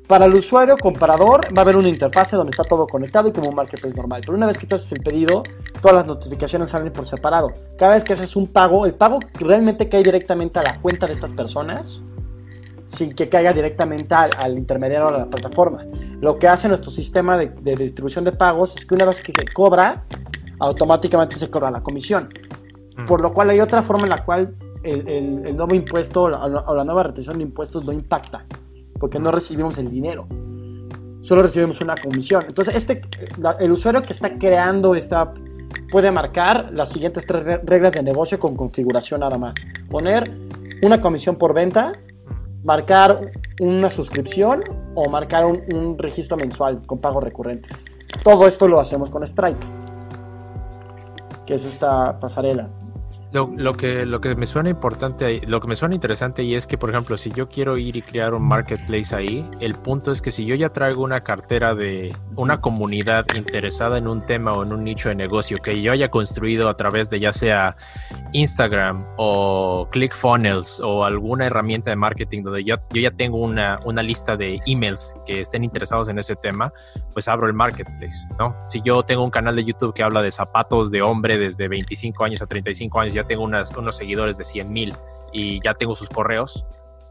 para 0.07 0.27
el 0.27 0.35
usuario 0.35 0.77
comprador 0.77 1.41
va 1.57 1.59
a 1.59 1.63
haber 1.63 1.77
una 1.77 1.89
interfase 1.89 2.37
donde 2.37 2.51
está 2.51 2.63
todo 2.63 2.87
conectado 2.87 3.29
y 3.29 3.33
como 3.33 3.49
un 3.49 3.57
marketplace 3.57 3.97
normal. 3.97 4.21
Pero 4.25 4.37
una 4.37 4.47
vez 4.47 4.57
que 4.57 4.67
tú 4.67 4.77
haces 4.77 4.93
el 4.93 5.03
pedido, 5.03 5.43
todas 5.83 5.97
las 5.97 6.07
notificaciones 6.07 6.69
salen 6.69 6.93
por 6.93 7.07
separado. 7.07 7.53
Cada 7.77 7.95
vez 7.95 8.05
que 8.05 8.13
haces 8.13 8.37
un 8.37 8.47
pago, 8.47 8.87
el 8.87 8.95
pago 8.95 9.19
realmente 9.35 9.89
cae 9.89 10.05
directamente 10.05 10.61
a 10.61 10.63
la 10.63 10.81
cuenta 10.81 11.07
de 11.07 11.15
estas 11.15 11.33
personas 11.33 12.05
sin 12.87 13.15
que 13.15 13.29
caiga 13.29 13.53
directamente 13.53 14.15
al, 14.15 14.57
intermediario 14.57 15.11
de 15.11 15.19
la 15.19 15.27
plataforma. 15.27 15.85
Lo 16.21 16.39
que 16.39 16.47
hace 16.47 16.69
nuestro 16.69 16.91
sistema 16.91 17.37
de, 17.37 17.77
distribución 17.77 18.25
de 18.25 18.33
pagos 18.33 18.77
es 18.77 18.87
que 18.87 18.95
una 18.95 19.07
vez 19.07 19.21
que 19.23 19.33
se 19.33 19.45
cobra, 19.53 20.05
automáticamente 20.61 21.37
se 21.37 21.51
cobra 21.51 21.71
la 21.71 21.83
comisión. 21.83 22.29
Mm. 22.97 23.07
Por 23.07 23.21
lo 23.21 23.33
cual 23.33 23.51
hay 23.51 23.61
otra 23.61 23.83
forma 23.83 24.05
en 24.05 24.11
la 24.11 24.25
cual 24.25 24.55
el, 24.83 25.57
nuevo 25.57 25.75
impuesto 25.75 26.23
o 26.23 26.29
la 26.75 26.85
nueva 26.85 27.03
retención 27.03 27.39
de 27.39 27.45
impuestos 27.45 27.85
no 27.85 27.93
impacta 27.93 28.45
porque 28.99 29.19
no 29.19 29.31
recibimos 29.31 29.79
el 29.79 29.91
dinero. 29.91 30.27
Solo 31.21 31.43
recibimos 31.43 31.81
una 31.81 31.97
comisión. 31.97 32.45
Entonces, 32.47 32.77
este, 32.77 33.03
el 33.59 33.73
usuario 33.73 34.03
que 34.03 34.13
está 34.13 34.39
creando 34.39 34.95
esta 34.95 35.33
puede 35.91 36.11
marcar 36.13 36.71
las 36.73 36.91
siguientes 36.91 37.27
tres 37.27 37.45
reglas 37.65 37.93
de 37.93 38.03
negocio 38.03 38.39
con 38.39 38.55
configuración 38.57 39.21
nada 39.21 39.39
más. 39.39 39.55
Poner 39.91 40.25
una 40.83 41.01
comisión 41.01 41.37
por 41.37 41.53
venta, 41.53 41.93
marcar 42.65 43.33
una 43.61 43.91
suscripción 43.91 44.63
o 44.95 45.09
marcar 45.09 45.47
un, 45.47 45.63
un 45.75 45.99
registro 45.99 46.37
mensual 46.37 46.83
con 46.87 47.01
pagos 47.01 47.25
recurrentes. 47.25 47.85
Todo 48.23 48.47
esto 48.47 48.69
lo 48.69 48.79
hacemos 48.79 49.11
con 49.11 49.27
Stripe, 49.27 49.67
que 51.45 51.55
es 51.55 51.65
esta 51.65 52.19
pasarela. 52.21 52.69
Lo, 53.37 53.75
que, 53.75 54.07
lo 54.07 54.23
que 54.23 54.35
me 54.35 54.47
suena 54.47 54.71
importante, 54.71 55.43
lo 55.47 55.61
que 55.61 55.69
me 55.69 55.77
suena 55.77 55.95
interesante 55.95 56.43
y 56.43 56.55
es 56.55 56.67
que, 56.67 56.79
por 56.79 56.89
ejemplo, 56.89 57.19
si 57.19 57.31
yo 57.33 57.51
quiero 57.51 57.77
ir 57.77 57.97
y 57.97 58.01
crear 58.01 58.33
un 58.33 58.49
marketplace 58.49 59.15
ahí, 59.15 59.47
el 59.61 59.75
punto 59.75 60.11
es 60.11 60.23
que 60.23 60.33
si 60.33 60.47
yo 60.47 60.55
ya 60.55 60.71
traigo 60.71 61.03
una 61.03 61.21
cartera 61.21 61.75
de 61.75 62.17
una 62.35 62.63
comunidad 62.63 63.27
interesada 63.37 63.99
en 63.99 64.09
un 64.09 64.25
tema 64.25 64.55
o 64.55 64.63
en 64.63 64.73
un 64.73 64.85
nicho 64.85 65.11
de 65.11 65.15
negocio 65.15 65.59
que 65.59 65.83
yo 65.83 65.93
haya 65.93 66.11
construido 66.11 66.71
a 66.71 66.79
través 66.79 67.11
de 67.11 67.21
ya 67.21 67.35
sea 67.35 67.77
Instagram 68.33 69.07
o 69.19 69.89
ClickFunnels 69.91 70.81
o 70.81 71.05
alguna 71.05 71.47
herramienta 71.47 71.91
de 71.91 71.97
marketing 71.97 72.43
donde 72.43 72.65
yo, 72.65 72.77
yo 72.91 73.03
ya 73.03 73.11
tengo 73.11 73.37
una, 73.37 73.81
una 73.85 74.03
lista 74.03 74.37
de 74.37 74.61
emails 74.67 75.15
que 75.27 75.41
estén 75.41 75.63
interesados 75.63 76.09
en 76.09 76.19
ese 76.19 76.37
tema, 76.37 76.73
pues 77.13 77.29
abro 77.29 77.47
el 77.47 77.53
marketplace, 77.53 78.27
¿no? 78.39 78.57
Si 78.65 78.81
yo 78.81 79.03
tengo 79.03 79.25
un 79.25 79.31
canal 79.31 79.57
de 79.57 79.65
YouTube 79.65 79.93
que 79.93 80.03
habla 80.03 80.23
de 80.23 80.31
zapatos 80.31 80.91
de 80.91 81.03
hombre 81.03 81.37
desde 81.37 81.69
25 81.69 82.25
años 82.25 82.41
a 82.41 82.47
35 82.47 83.01
años, 83.01 83.15
ya 83.15 83.26
tengo 83.27 83.45
unos 83.45 83.97
seguidores 83.97 84.37
de 84.37 84.45
100 84.45 84.73
mil 84.73 84.95
y 85.33 85.61
ya 85.63 85.75
tengo 85.75 85.95
sus 85.95 86.09
correos, 86.09 86.67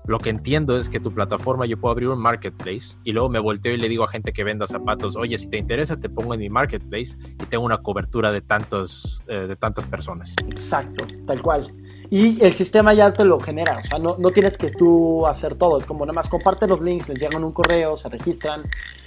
lo 0.08 0.20
que 0.20 0.30
entiendo 0.30 0.78
es 0.78 0.90
que 0.90 1.00
tu 1.00 1.12
plataforma 1.12 1.66
yo 1.66 1.78
puedo 1.78 1.92
abrir 1.92 2.10
un 2.10 2.20
marketplace 2.20 2.96
y 3.04 3.12
luego 3.12 3.28
me 3.30 3.40
volteo 3.40 3.74
y 3.74 3.78
le 3.78 3.90
digo 3.90 4.04
a 4.04 4.08
gente 4.08 4.34
que 4.34 4.44
venda 4.44 4.68
zapatos, 4.68 5.16
oye, 5.16 5.38
si 5.38 5.50
te 5.50 5.58
interesa 5.58 6.00
te 6.00 6.10
pongo 6.10 6.36
en 6.36 6.42
mi 6.42 6.50
marketplace 6.50 7.18
y 7.42 7.46
tengo 7.48 7.66
una 7.66 7.80
cobertura 7.80 8.32
de, 8.32 8.42
tantos, 8.42 9.22
eh, 9.28 9.48
de 9.48 9.56
tantas 9.56 9.88
personas. 9.88 10.36
Exacto, 10.48 11.08
tal 11.26 11.42
cual. 11.42 11.74
Y 12.10 12.44
el 12.44 12.54
sistema 12.54 12.94
ya 12.94 13.12
te 13.14 13.26
lo 13.26 13.40
genera, 13.40 13.80
o 13.80 13.84
sea, 13.84 14.00
no, 14.00 14.16
no, 14.18 14.32
tienes 14.32 14.58
que 14.58 14.70
tú 14.70 15.26
hacer 15.26 15.56
todo, 15.56 15.78
es 15.78 15.86
como 15.86 16.06
nada 16.06 16.14
más 16.14 16.30
comparte 16.30 16.68
los 16.68 16.82
links, 16.82 17.10
les 17.10 17.20
llegan 17.20 17.44
un 17.44 17.52
correo, 17.52 17.98
se 17.98 18.10
registran. 18.10 18.64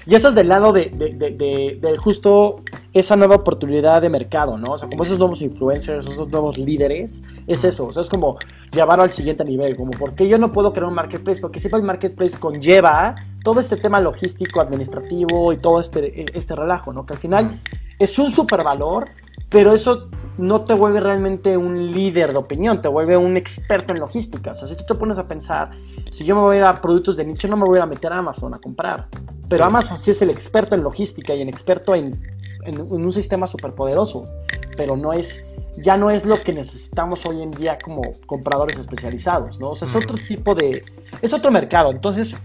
Y 0.07 0.15
eso 0.15 0.29
es 0.29 0.35
del 0.35 0.49
lado 0.49 0.73
de, 0.73 0.87
de, 0.87 1.11
de, 1.15 1.79
de, 1.81 1.99
justo 1.99 2.63
esa 2.93 3.17
nueva 3.17 3.37
oportunidad 3.37 4.03
de 4.03 4.09
mercado, 4.09 4.59
¿no? 4.59 4.73
O 4.73 4.79
sea, 4.79 4.89
como 4.89 5.05
esos 5.05 5.19
nuevos 5.19 5.43
influencers, 5.43 6.07
esos 6.09 6.29
nuevos 6.29 6.59
líderes, 6.59 7.23
es 7.47 7.65
eso, 7.65 7.87
o 7.87 7.93
sea, 7.93 8.03
es 8.03 8.09
como 8.09 8.39
llevarlo 8.73 9.05
al 9.05 9.13
siguiente 9.13 9.45
nivel, 9.45 9.77
como, 9.77 9.91
¿por 9.93 10.15
qué 10.15 10.27
yo 10.27 10.39
no 10.39 10.51
puedo 10.51 10.73
crear 10.73 10.89
un 10.89 10.95
marketplace? 10.95 11.41
Porque 11.41 11.61
siempre 11.61 11.81
el 11.81 11.87
marketplace 11.87 12.39
conlleva 12.39 13.15
todo 13.45 13.61
este 13.61 13.77
tema 13.77 14.01
logístico, 14.01 14.61
administrativo 14.61 15.53
y 15.53 15.59
todo 15.59 15.81
este, 15.81 16.25
este 16.37 16.57
relajo, 16.57 16.93
¿no? 16.93 17.07
Que 17.07 17.15
al 17.15 17.19
final 17.19 17.61
es 17.99 18.19
un 18.19 18.31
super 18.31 18.63
valor, 18.63 19.09
pero 19.49 19.73
eso 19.73 20.09
no 20.39 20.63
te 20.63 20.75
vuelve 20.75 21.01
realmente 21.01 21.57
un 21.57 21.91
líder 21.91 22.33
de 22.33 22.39
opinión, 22.39 22.81
te 22.81 22.89
vuelve 22.89 23.17
un 23.17 23.37
experto 23.37 23.93
en 23.93 24.01
logística. 24.01 24.53
O 24.53 24.55
sea, 24.55 24.69
si 24.69 24.77
tú 24.77 24.85
te 24.87 24.95
pones 24.95 25.19
a 25.19 25.27
pensar, 25.27 25.71
si 26.13 26.25
yo 26.25 26.37
me 26.37 26.43
voy 26.43 26.59
a 26.59 26.73
productos 26.75 27.17
de 27.17 27.25
nicho, 27.25 27.49
no 27.49 27.57
me 27.57 27.65
voy 27.65 27.81
a 27.81 27.87
meter 27.87 28.13
a 28.13 28.19
Amazon 28.19 28.55
a 28.55 28.59
comprar. 28.59 29.09
Pero 29.49 29.65
Amazon 29.65 29.99
sí 29.99 30.13
es 30.13 30.23
el 30.23 30.31
experto 30.31 30.75
en 30.75 30.83
logística 30.83 31.35
y 31.35 31.43
en 31.43 31.49
experto 31.49 31.95
en, 31.95 32.21
un 32.67 33.13
sistema 33.13 33.47
súper 33.47 33.73
poderoso. 33.73 34.29
Pero 34.77 34.97
no 34.97 35.13
es, 35.13 35.43
ya 35.79 35.97
no 35.97 36.11
es 36.11 36.25
lo 36.25 36.41
que 36.41 36.53
necesitamos 36.53 37.25
hoy 37.27 37.43
en 37.43 37.51
día 37.51 37.79
como 37.83 38.03
compradores 38.27 38.79
especializados, 38.79 39.59
¿no? 39.59 39.71
O 39.71 39.77
sea, 39.77 39.89
es 39.89 39.97
otro 39.97 40.17
tipo 40.17 40.55
de, 40.55 40.85
es 41.23 41.33
otro 41.33 41.51
mercado. 41.51 41.91
Entonces, 41.91 42.37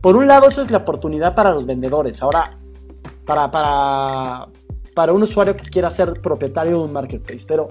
por 0.00 0.16
un 0.16 0.28
lado, 0.28 0.48
eso 0.48 0.62
es 0.62 0.70
la 0.70 0.78
oportunidad 0.78 1.34
para 1.34 1.50
los 1.50 1.66
vendedores. 1.66 2.22
Ahora, 2.22 2.58
para, 3.24 3.50
para, 3.50 4.46
para 5.00 5.14
un 5.14 5.22
usuario 5.22 5.56
que 5.56 5.62
quiera 5.62 5.90
ser 5.90 6.20
propietario 6.20 6.72
de 6.72 6.84
un 6.84 6.92
marketplace. 6.92 7.46
Pero 7.48 7.70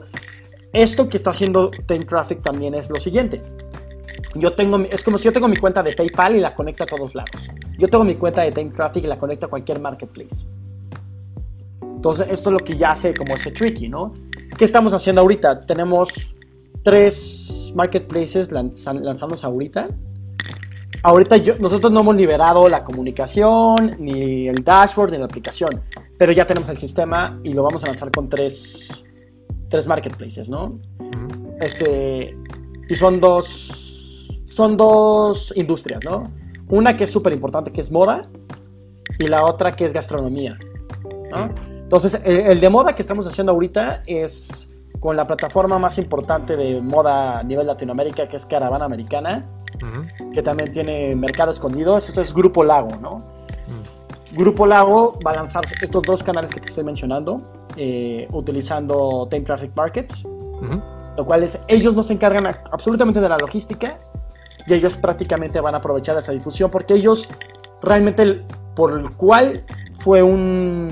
esto 0.73 1.07
que 1.07 1.17
está 1.17 1.29
haciendo 1.29 1.69
Time 1.69 2.03
Traffic 2.03 2.41
también 2.41 2.73
es 2.73 2.89
lo 2.89 2.99
siguiente. 2.99 3.39
Yo 4.33 4.53
tengo, 4.53 4.79
es 4.79 5.03
como 5.03 5.19
si 5.19 5.25
yo 5.25 5.31
tengo 5.31 5.47
mi 5.47 5.55
cuenta 5.55 5.83
de 5.83 5.93
PayPal 5.93 6.37
y 6.37 6.39
la 6.39 6.55
conecto 6.55 6.85
a 6.85 6.87
todos 6.87 7.13
lados. 7.13 7.51
Yo 7.77 7.87
tengo 7.87 8.03
mi 8.03 8.15
cuenta 8.15 8.41
de 8.41 8.51
Time 8.51 8.71
Traffic 8.71 9.03
y 9.03 9.07
la 9.07 9.19
conecto 9.19 9.45
a 9.45 9.49
cualquier 9.49 9.79
marketplace. 9.79 10.47
Entonces, 11.83 12.25
esto 12.31 12.49
es 12.49 12.53
lo 12.53 12.65
que 12.65 12.75
ya 12.75 12.93
hace 12.93 13.13
como 13.13 13.35
ese 13.35 13.51
tricky, 13.51 13.89
¿no? 13.89 14.11
¿Qué 14.57 14.65
estamos 14.65 14.91
haciendo 14.95 15.21
ahorita? 15.21 15.67
Tenemos 15.67 16.09
tres 16.81 17.71
marketplaces 17.75 18.51
lanzándose 18.51 19.45
ahorita 19.45 19.87
ahorita 21.03 21.37
yo, 21.37 21.57
nosotros 21.59 21.91
no 21.91 22.01
hemos 22.01 22.15
liberado 22.15 22.67
la 22.69 22.83
comunicación, 22.83 23.75
ni 23.99 24.47
el 24.47 24.63
dashboard, 24.63 25.11
ni 25.11 25.17
la 25.17 25.25
aplicación, 25.25 25.81
pero 26.17 26.31
ya 26.31 26.45
tenemos 26.45 26.69
el 26.69 26.77
sistema 26.77 27.39
y 27.43 27.53
lo 27.53 27.63
vamos 27.63 27.83
a 27.83 27.87
lanzar 27.87 28.11
con 28.11 28.29
tres, 28.29 29.05
tres 29.69 29.87
marketplaces, 29.87 30.49
¿no? 30.49 30.79
Este, 31.59 32.37
y 32.89 32.95
son 32.95 33.19
dos, 33.19 34.27
son 34.49 34.77
dos 34.77 35.53
industrias, 35.55 36.03
¿no? 36.03 36.31
Una 36.69 36.95
que 36.95 37.05
es 37.05 37.11
súper 37.11 37.33
importante, 37.33 37.71
que 37.71 37.81
es 37.81 37.91
moda, 37.91 38.29
y 39.17 39.27
la 39.27 39.43
otra 39.43 39.71
que 39.71 39.85
es 39.85 39.93
gastronomía, 39.93 40.57
¿no? 41.31 41.49
Entonces, 41.83 42.21
el 42.23 42.59
de 42.59 42.69
moda 42.69 42.93
que 42.93 43.01
estamos 43.01 43.25
haciendo 43.25 43.51
ahorita 43.51 44.03
es 44.05 44.69
con 44.99 45.15
la 45.15 45.25
plataforma 45.25 45.79
más 45.79 45.97
importante 45.97 46.55
de 46.55 46.81
moda 46.81 47.39
a 47.39 47.43
nivel 47.43 47.65
Latinoamérica, 47.65 48.27
que 48.27 48.37
es 48.37 48.45
Caravana 48.45 48.85
Americana 48.85 49.47
que 50.33 50.43
también 50.43 50.71
tiene 50.71 51.15
mercado 51.15 51.51
escondido. 51.51 51.97
Esto 51.97 52.21
es 52.21 52.33
Grupo 52.33 52.63
Lago, 52.63 52.97
¿no? 53.01 53.23
Grupo 54.31 54.65
Lago 54.65 55.17
va 55.25 55.31
a 55.31 55.35
lanzar 55.35 55.63
estos 55.81 56.03
dos 56.03 56.21
canales 56.21 56.51
que 56.51 56.59
te 56.59 56.67
estoy 56.67 56.83
mencionando, 56.83 57.41
eh, 57.75 58.27
utilizando 58.31 59.27
Time 59.29 59.43
Traffic 59.43 59.71
Markets, 59.75 60.23
lo 61.17 61.25
cual 61.25 61.43
es, 61.43 61.57
ellos 61.67 61.95
no 61.95 62.03
se 62.03 62.13
encargan 62.13 62.45
absolutamente 62.71 63.19
de 63.19 63.29
la 63.29 63.37
logística 63.37 63.97
y 64.67 64.73
ellos 64.73 64.95
prácticamente 64.97 65.59
van 65.59 65.73
a 65.75 65.79
aprovechar 65.79 66.17
esa 66.17 66.31
difusión 66.31 66.69
porque 66.69 66.93
ellos 66.93 67.27
realmente 67.81 68.43
por 68.75 68.99
el 68.99 69.09
cual 69.15 69.63
fue 69.99 70.21
un 70.21 70.89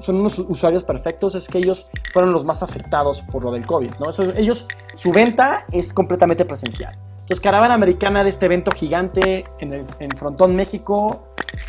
son 0.00 0.16
unos 0.16 0.38
usuarios 0.38 0.84
perfectos 0.84 1.34
es 1.34 1.46
que 1.46 1.58
ellos 1.58 1.86
fueron 2.12 2.32
los 2.32 2.44
más 2.44 2.62
afectados 2.62 3.20
por 3.30 3.44
lo 3.44 3.52
del 3.52 3.66
COVID, 3.66 3.90
¿no? 4.00 4.06
ellos, 4.36 4.66
su 4.94 5.12
venta 5.12 5.64
es 5.72 5.92
completamente 5.92 6.44
presencial. 6.46 6.96
Entonces, 7.28 7.42
Caravana 7.42 7.74
Americana 7.74 8.24
de 8.24 8.30
este 8.30 8.46
evento 8.46 8.70
gigante 8.70 9.44
en, 9.58 9.74
el, 9.74 9.84
en 10.00 10.10
Frontón, 10.12 10.56
México, 10.56 11.28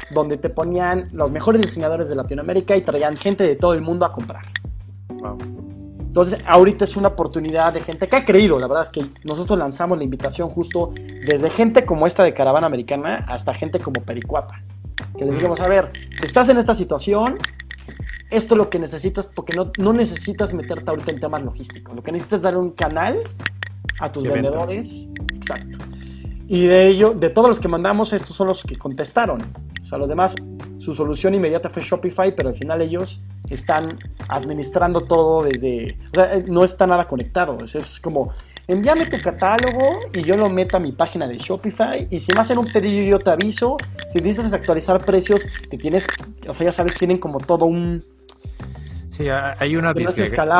donde 0.09 0.37
te 0.37 0.47
ponían 0.49 1.09
los 1.11 1.29
mejores 1.31 1.61
diseñadores 1.61 2.07
de 2.07 2.15
Latinoamérica 2.15 2.77
y 2.77 2.81
traían 2.81 3.17
gente 3.17 3.43
de 3.43 3.57
todo 3.57 3.73
el 3.73 3.81
mundo 3.81 4.05
a 4.05 4.13
comprar. 4.13 4.45
Entonces, 5.99 6.39
ahorita 6.47 6.85
es 6.85 6.95
una 6.95 7.09
oportunidad 7.09 7.73
de 7.73 7.81
gente 7.81 8.07
que 8.07 8.15
ha 8.15 8.23
creído. 8.23 8.57
La 8.57 8.67
verdad 8.67 8.83
es 8.83 8.89
que 8.89 9.05
nosotros 9.25 9.59
lanzamos 9.59 9.97
la 9.97 10.05
invitación 10.05 10.47
justo 10.47 10.93
desde 10.95 11.49
gente 11.49 11.83
como 11.83 12.07
esta 12.07 12.23
de 12.23 12.33
Caravana 12.33 12.67
Americana 12.67 13.25
hasta 13.27 13.53
gente 13.53 13.79
como 13.79 14.01
Pericuapa. 14.01 14.61
Que 15.17 15.25
les 15.25 15.35
digamos, 15.35 15.59
a 15.59 15.67
ver, 15.67 15.91
estás 16.23 16.47
en 16.47 16.57
esta 16.57 16.73
situación, 16.73 17.37
esto 18.31 18.53
es 18.53 18.57
lo 18.57 18.69
que 18.69 18.79
necesitas, 18.79 19.27
porque 19.27 19.57
no, 19.57 19.73
no 19.77 19.91
necesitas 19.91 20.53
meterte 20.53 20.89
ahorita 20.89 21.11
en 21.11 21.19
temas 21.19 21.43
logísticos. 21.43 21.93
Lo 21.93 22.01
que 22.01 22.13
necesitas 22.13 22.37
es 22.37 22.43
dar 22.43 22.55
un 22.55 22.71
canal 22.71 23.17
a 23.99 24.11
tus 24.11 24.23
vendedores. 24.23 25.07
Exacto. 25.35 25.77
Y 26.47 26.65
de 26.65 26.87
ello, 26.87 27.11
de 27.11 27.29
todos 27.29 27.47
los 27.47 27.59
que 27.59 27.67
mandamos, 27.67 28.11
estos 28.13 28.35
son 28.35 28.47
los 28.47 28.63
que 28.63 28.75
contestaron. 28.75 29.41
O 29.81 29.85
sea, 29.85 29.97
los 29.97 30.09
demás, 30.09 30.35
su 30.79 30.93
solución 30.93 31.35
inmediata 31.35 31.69
fue 31.69 31.83
Shopify, 31.83 32.35
pero 32.35 32.49
al 32.49 32.55
final 32.55 32.81
ellos 32.81 33.21
están 33.49 33.99
administrando 34.27 35.01
todo 35.01 35.43
desde... 35.43 35.97
O 36.11 36.15
sea, 36.15 36.35
eh, 36.35 36.45
no 36.47 36.63
está 36.63 36.87
nada 36.87 37.07
conectado. 37.07 37.57
Es, 37.63 37.75
es 37.75 37.99
como 37.99 38.31
envíame 38.69 39.07
tu 39.07 39.19
catálogo 39.19 39.99
y 40.13 40.21
yo 40.21 40.37
lo 40.37 40.47
meto 40.47 40.77
a 40.77 40.79
mi 40.79 40.91
página 40.91 41.27
de 41.27 41.37
Shopify. 41.37 42.07
Y 42.11 42.19
si 42.19 42.31
me 42.35 42.41
hacen 42.41 42.57
un 42.59 42.67
pedido, 42.67 43.03
yo 43.03 43.19
te 43.19 43.31
aviso. 43.31 43.77
Si 44.11 44.19
necesitas 44.19 44.53
actualizar 44.53 45.03
precios, 45.03 45.43
te 45.69 45.77
tienes, 45.77 46.07
o 46.47 46.53
sea, 46.53 46.67
ya 46.67 46.73
sabes, 46.73 46.93
tienen 46.93 47.17
como 47.17 47.39
todo 47.39 47.65
un 47.65 48.03
Sí, 49.09 49.27
hay 49.27 49.75
una, 49.75 49.93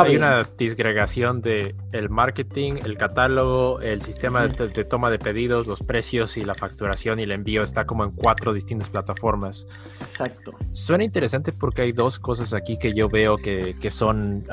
hay 0.00 0.16
una 0.16 0.44
disgregación 0.58 1.40
de 1.40 1.76
el 1.92 2.10
marketing, 2.10 2.74
el 2.84 2.98
catálogo, 2.98 3.80
el 3.80 4.02
sistema 4.02 4.46
de, 4.46 4.84
toma 4.84 5.08
de 5.08 5.20
pedidos, 5.20 5.68
los 5.68 5.84
precios 5.84 6.36
y 6.36 6.44
la 6.44 6.54
facturación 6.54 7.20
y 7.20 7.22
el 7.22 7.30
envío 7.30 7.62
está 7.62 7.86
como 7.86 8.04
en 8.04 8.10
cuatro 8.10 8.52
distintas 8.52 8.88
plataformas. 8.90 9.68
Exacto. 10.00 10.52
Suena 10.72 11.04
interesante 11.04 11.52
porque 11.52 11.82
hay 11.82 11.92
dos 11.92 12.18
cosas 12.18 12.52
aquí 12.52 12.76
que 12.76 12.92
yo 12.92 13.08
veo 13.08 13.36
que, 13.36 13.76
que 13.80 13.90
son 13.90 14.44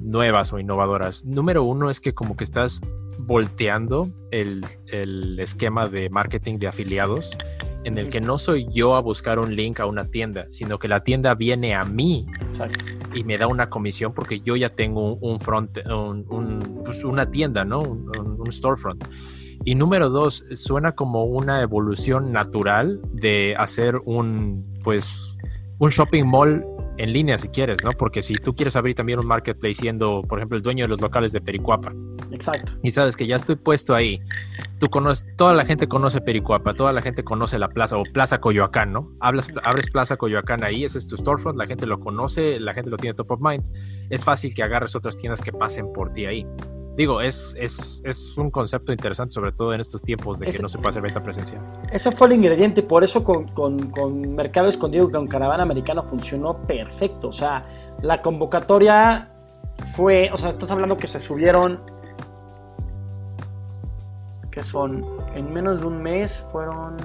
nuevas 0.00 0.52
o 0.54 0.58
innovadoras. 0.58 1.24
Número 1.24 1.62
uno 1.62 1.90
es 1.90 2.00
que 2.00 2.14
como 2.14 2.38
que 2.38 2.44
estás 2.44 2.80
volteando 3.18 4.10
el, 4.30 4.64
el 4.86 5.38
esquema 5.38 5.88
de 5.88 6.08
marketing 6.08 6.58
de 6.58 6.68
afiliados 6.68 7.36
en 7.84 7.98
el 7.98 8.08
que 8.08 8.20
no 8.20 8.38
soy 8.38 8.66
yo 8.70 8.94
a 8.94 9.00
buscar 9.00 9.38
un 9.38 9.54
link 9.56 9.80
a 9.80 9.86
una 9.86 10.06
tienda, 10.06 10.46
sino 10.50 10.78
que 10.78 10.88
la 10.88 11.02
tienda 11.02 11.34
viene 11.34 11.74
a 11.74 11.84
mí 11.84 12.26
y 13.14 13.24
me 13.24 13.38
da 13.38 13.46
una 13.46 13.68
comisión 13.68 14.14
porque 14.14 14.40
yo 14.40 14.56
ya 14.56 14.70
tengo 14.70 15.14
un, 15.16 15.40
front, 15.40 15.78
pues 16.84 17.04
una 17.04 17.30
tienda, 17.30 17.64
¿no? 17.64 17.80
Un, 17.80 18.50
storefront. 18.50 19.04
Y 19.64 19.74
número 19.76 20.08
dos, 20.10 20.44
suena 20.54 20.92
como 20.92 21.24
una 21.24 21.62
evolución 21.62 22.32
natural 22.32 23.00
de 23.12 23.54
hacer 23.56 23.96
un, 24.04 24.66
pues, 24.82 25.36
un 25.78 25.90
shopping 25.90 26.24
mall 26.24 26.64
en 26.96 27.12
línea 27.12 27.38
si 27.38 27.48
quieres, 27.48 27.82
¿no? 27.84 27.90
Porque 27.92 28.22
si 28.22 28.34
tú 28.34 28.54
quieres 28.54 28.76
abrir 28.76 28.94
también 28.94 29.18
un 29.18 29.26
marketplace 29.26 29.74
siendo, 29.74 30.22
por 30.22 30.38
ejemplo, 30.38 30.56
el 30.56 30.62
dueño 30.62 30.84
de 30.84 30.88
los 30.88 31.00
locales 31.00 31.32
de 31.32 31.40
Pericuapa. 31.40 31.92
Exacto. 32.30 32.72
Y 32.82 32.90
sabes 32.90 33.16
que 33.16 33.26
ya 33.26 33.36
estoy 33.36 33.56
puesto 33.56 33.94
ahí. 33.94 34.20
Tú 34.78 34.88
conoces, 34.88 35.26
toda 35.36 35.54
la 35.54 35.64
gente 35.64 35.86
conoce 35.86 36.20
Pericuapa, 36.20 36.74
toda 36.74 36.92
la 36.92 37.02
gente 37.02 37.22
conoce 37.22 37.58
la 37.58 37.68
plaza 37.68 37.96
o 37.96 38.02
Plaza 38.04 38.40
Coyoacán, 38.40 38.92
¿no? 38.92 39.12
Hablas, 39.20 39.48
abres 39.64 39.90
Plaza 39.90 40.16
Coyoacán 40.16 40.64
ahí, 40.64 40.84
ese 40.84 40.98
es 40.98 41.06
tu 41.06 41.16
storefront, 41.16 41.58
la 41.58 41.66
gente 41.66 41.86
lo 41.86 42.00
conoce, 42.00 42.58
la 42.58 42.74
gente 42.74 42.90
lo 42.90 42.96
tiene 42.96 43.14
top 43.14 43.32
of 43.32 43.40
mind. 43.40 43.64
Es 44.10 44.24
fácil 44.24 44.54
que 44.54 44.62
agarres 44.62 44.96
otras 44.96 45.16
tiendas 45.16 45.40
que 45.40 45.52
pasen 45.52 45.92
por 45.92 46.12
ti 46.12 46.26
ahí 46.26 46.46
digo, 46.96 47.20
es, 47.20 47.56
es, 47.58 48.00
es, 48.04 48.36
un 48.36 48.50
concepto 48.50 48.92
interesante, 48.92 49.32
sobre 49.32 49.52
todo 49.52 49.72
en 49.72 49.80
estos 49.80 50.02
tiempos 50.02 50.38
de 50.38 50.46
que 50.46 50.58
no 50.58 50.68
se 50.68 50.78
puede 50.78 50.90
hacer 50.90 51.02
venta 51.02 51.22
presencial. 51.22 51.62
Eso 51.90 52.12
fue 52.12 52.26
el 52.28 52.34
ingrediente, 52.34 52.82
por 52.82 53.02
eso 53.02 53.24
con, 53.24 53.48
con, 53.48 53.90
con 53.90 54.34
Mercado 54.34 54.68
Escondido, 54.68 55.10
con 55.10 55.26
Caravana 55.26 55.62
Americana 55.62 56.02
funcionó 56.02 56.66
perfecto. 56.66 57.28
O 57.28 57.32
sea, 57.32 57.64
la 58.02 58.20
convocatoria 58.20 59.30
fue, 59.96 60.30
o 60.32 60.36
sea, 60.36 60.50
estás 60.50 60.70
hablando 60.70 60.96
que 60.96 61.06
se 61.06 61.18
subieron, 61.18 61.80
que 64.50 64.62
son, 64.62 65.04
en 65.34 65.52
menos 65.52 65.80
de 65.80 65.86
un 65.86 66.02
mes 66.02 66.46
fueron 66.52 66.96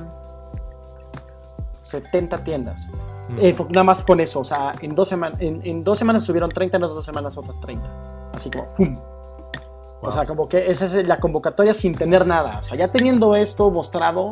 70 1.82 2.44
tiendas. 2.44 2.88
Mm. 3.30 3.40
Eh, 3.40 3.56
nada 3.70 3.84
más 3.84 4.02
con 4.02 4.20
eso, 4.20 4.42
o 4.42 4.44
sea, 4.44 4.74
en 4.82 4.96
dos, 4.96 5.08
semanas 5.08 5.40
en, 5.42 5.62
en 5.64 5.84
dos 5.84 5.98
semanas 5.98 6.24
subieron 6.24 6.50
30, 6.50 6.76
en 6.78 6.82
dos 6.82 7.06
semanas 7.06 7.38
otras 7.38 7.60
30. 7.62 8.32
Así 8.34 8.50
como, 8.50 8.66
¡pum! 8.76 8.98
O 10.02 10.12
sea, 10.12 10.26
como 10.26 10.48
que 10.48 10.70
esa 10.70 10.86
es 10.86 11.08
la 11.08 11.20
convocatoria 11.20 11.74
sin 11.74 11.94
tener 11.94 12.26
nada. 12.26 12.60
O 12.60 12.62
sea, 12.62 12.78
ya 12.78 12.90
teniendo 12.90 13.36
esto 13.36 13.72
mostrado, 13.72 14.32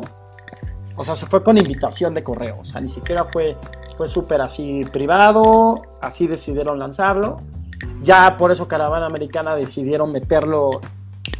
o 0.96 1.04
sea, 1.04 1.16
se 1.16 1.26
fue 1.26 1.42
con 1.42 1.58
invitación 1.58 2.14
de 2.14 2.22
correo. 2.22 2.58
O 2.60 2.64
sea, 2.64 2.80
ni 2.80 2.88
siquiera 2.88 3.24
fue, 3.24 3.56
fue 3.96 4.08
súper 4.08 4.40
así 4.40 4.82
privado, 4.92 5.82
así 6.00 6.26
decidieron 6.26 6.78
lanzarlo. 6.78 7.40
Ya 8.02 8.36
por 8.36 8.52
eso 8.52 8.68
Caravana 8.68 9.06
Americana 9.06 9.56
decidieron 9.56 10.12
meterlo 10.12 10.80